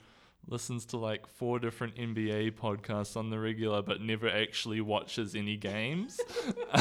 [0.48, 5.58] listens to like four different NBA podcasts on the regular but never actually watches any
[5.58, 6.20] games.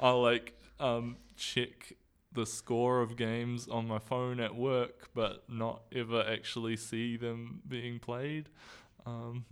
[0.00, 1.94] I'll like um, check
[2.36, 7.60] the score of games on my phone at work but not ever actually see them
[7.66, 8.48] being played.
[9.04, 9.44] Um,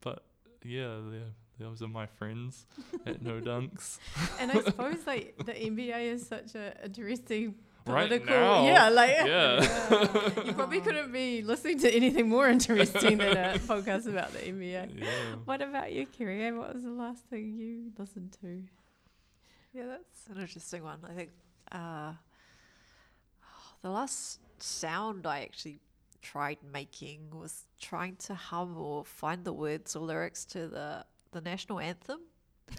[0.00, 0.24] but
[0.64, 2.66] yeah, they're- those are my friends
[3.06, 3.98] at No Dunks.
[4.40, 7.54] And I suppose like the NBA is such a interesting
[7.86, 9.60] Right now, yeah, like yeah.
[10.46, 14.98] you probably couldn't be listening to anything more interesting than a podcast about the NBA.
[15.02, 15.06] Yeah.
[15.44, 16.50] What about you, Kerry?
[16.52, 18.62] What was the last thing you listened to?
[19.74, 21.00] Yeah, that's an interesting one.
[21.06, 21.30] I think
[21.72, 22.12] uh,
[23.82, 25.80] the last sound I actually
[26.22, 31.40] tried making was trying to hum or find the words or lyrics to the the
[31.40, 32.20] national anthem.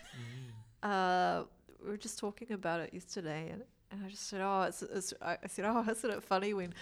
[0.84, 1.46] Uh,
[1.84, 5.16] we were just talking about it yesterday, and, and I just said, oh, it's, it's
[5.20, 6.76] I I said, oh, isn't it funny when,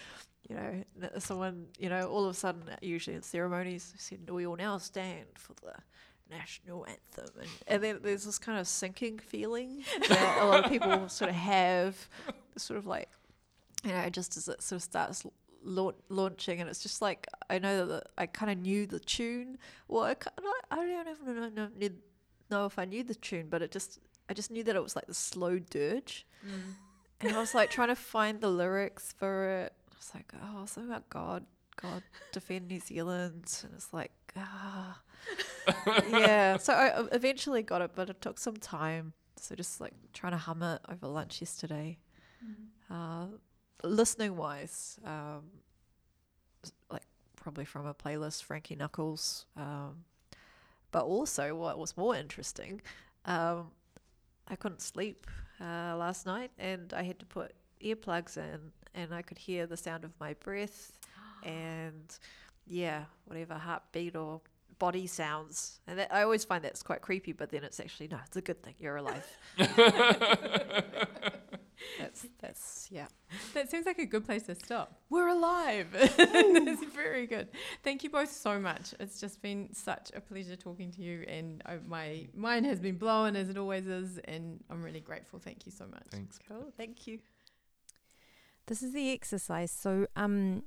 [0.49, 0.83] you know,
[1.19, 5.27] someone, you know, all of a sudden, usually in ceremonies, said, we will now stand
[5.35, 5.73] for the
[6.37, 10.71] national anthem, and, and then there's this kind of sinking feeling that a lot of
[10.71, 12.07] people sort of have,
[12.57, 13.09] sort of like,
[13.83, 15.25] you know, just as it sort of starts
[15.63, 19.57] lau- launching, and it's just like I know that I kind of knew the tune.
[19.87, 20.15] Well, I,
[20.71, 21.89] I don't even know, know, know,
[22.49, 24.95] know if I knew the tune, but it just I just knew that it was
[24.95, 26.25] like the slow dirge,
[27.21, 29.73] and I was like trying to find the lyrics for it.
[29.91, 31.45] I was like, oh, something about God,
[31.81, 34.99] God defend New Zealand, and it's like ah,
[36.09, 36.57] yeah.
[36.59, 39.13] So I eventually got it, but it took some time.
[39.37, 41.97] So just like trying to hum it over lunch yesterday.
[42.89, 43.25] Uh,
[43.83, 45.41] listening wise, um,
[46.91, 47.03] like
[47.35, 49.45] probably from a playlist, Frankie Knuckles.
[49.57, 50.05] Um,
[50.91, 52.81] but also, what was more interesting,
[53.25, 53.71] um,
[54.47, 55.25] I couldn't sleep
[55.59, 57.53] uh, last night, and I had to put
[57.83, 60.91] earplugs in, and I could hear the sound of my breath,
[61.43, 62.17] and
[62.67, 64.41] yeah, whatever heartbeat or
[64.83, 65.79] body sounds.
[65.87, 68.41] And that, I always find that's quite creepy, but then it's actually no, it's a
[68.41, 68.75] good thing.
[68.79, 69.25] You're alive.
[71.99, 73.07] that's that's yeah.
[73.53, 74.99] That seems like a good place to stop.
[75.09, 75.87] We're alive.
[76.17, 77.47] That's very good.
[77.81, 78.93] Thank you both so much.
[78.99, 82.97] It's just been such a pleasure talking to you, and I, my mind has been
[82.97, 85.39] blown as it always is, and I'm really grateful.
[85.39, 86.07] Thank you so much.
[86.11, 86.39] Thanks.
[86.47, 86.71] Cool.
[86.77, 87.19] Thank you.
[88.67, 89.71] This is the exercise.
[89.71, 90.63] So, um,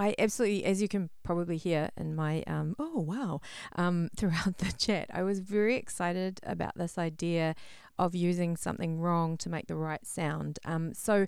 [0.00, 3.42] I absolutely, as you can probably hear in my, um, oh wow,
[3.76, 7.54] um, throughout the chat, I was very excited about this idea
[7.98, 10.58] of using something wrong to make the right sound.
[10.64, 11.26] Um, so,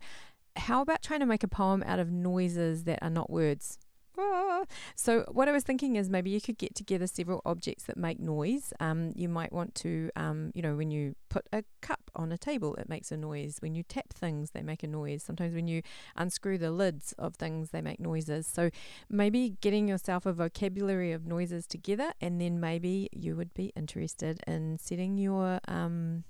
[0.56, 3.78] how about trying to make a poem out of noises that are not words?
[4.18, 4.64] Ah.
[4.94, 8.20] So, what I was thinking is maybe you could get together several objects that make
[8.20, 8.72] noise.
[8.78, 12.36] Um, you might want to, um, you know, when you put a cup on a
[12.36, 13.56] table, it makes a noise.
[13.60, 15.22] When you tap things, they make a noise.
[15.22, 15.82] Sometimes when you
[16.14, 18.46] unscrew the lids of things, they make noises.
[18.46, 18.70] So,
[19.08, 24.40] maybe getting yourself a vocabulary of noises together, and then maybe you would be interested
[24.46, 26.24] in setting your, um,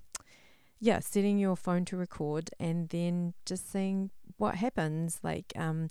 [0.78, 5.18] yeah, setting your phone to record, and then just seeing what happens.
[5.24, 5.88] Like, um,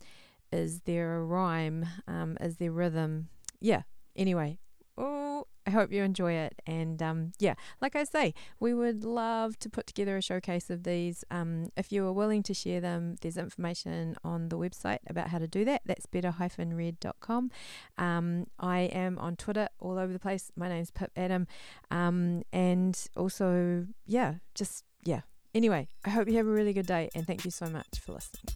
[0.52, 1.86] is there a rhyme?
[2.08, 3.30] Um, is there rhythm?
[3.60, 3.84] Yeah.
[4.16, 4.60] Anyway,
[4.97, 6.56] oh, I hope you enjoy it.
[6.66, 10.84] And um, yeah, like I say, we would love to put together a showcase of
[10.84, 11.24] these.
[11.30, 15.38] Um, if you are willing to share them, there's information on the website about how
[15.38, 15.82] to do that.
[15.86, 17.52] That's better-read.com.
[17.97, 20.52] Um, I am on Twitter all over the place.
[20.56, 21.47] My name's Pip Adam.
[21.89, 25.22] Um, and also, yeah, just, yeah.
[25.54, 28.14] Anyway, I hope you have a really good day and thank you so much for
[28.14, 28.56] listening.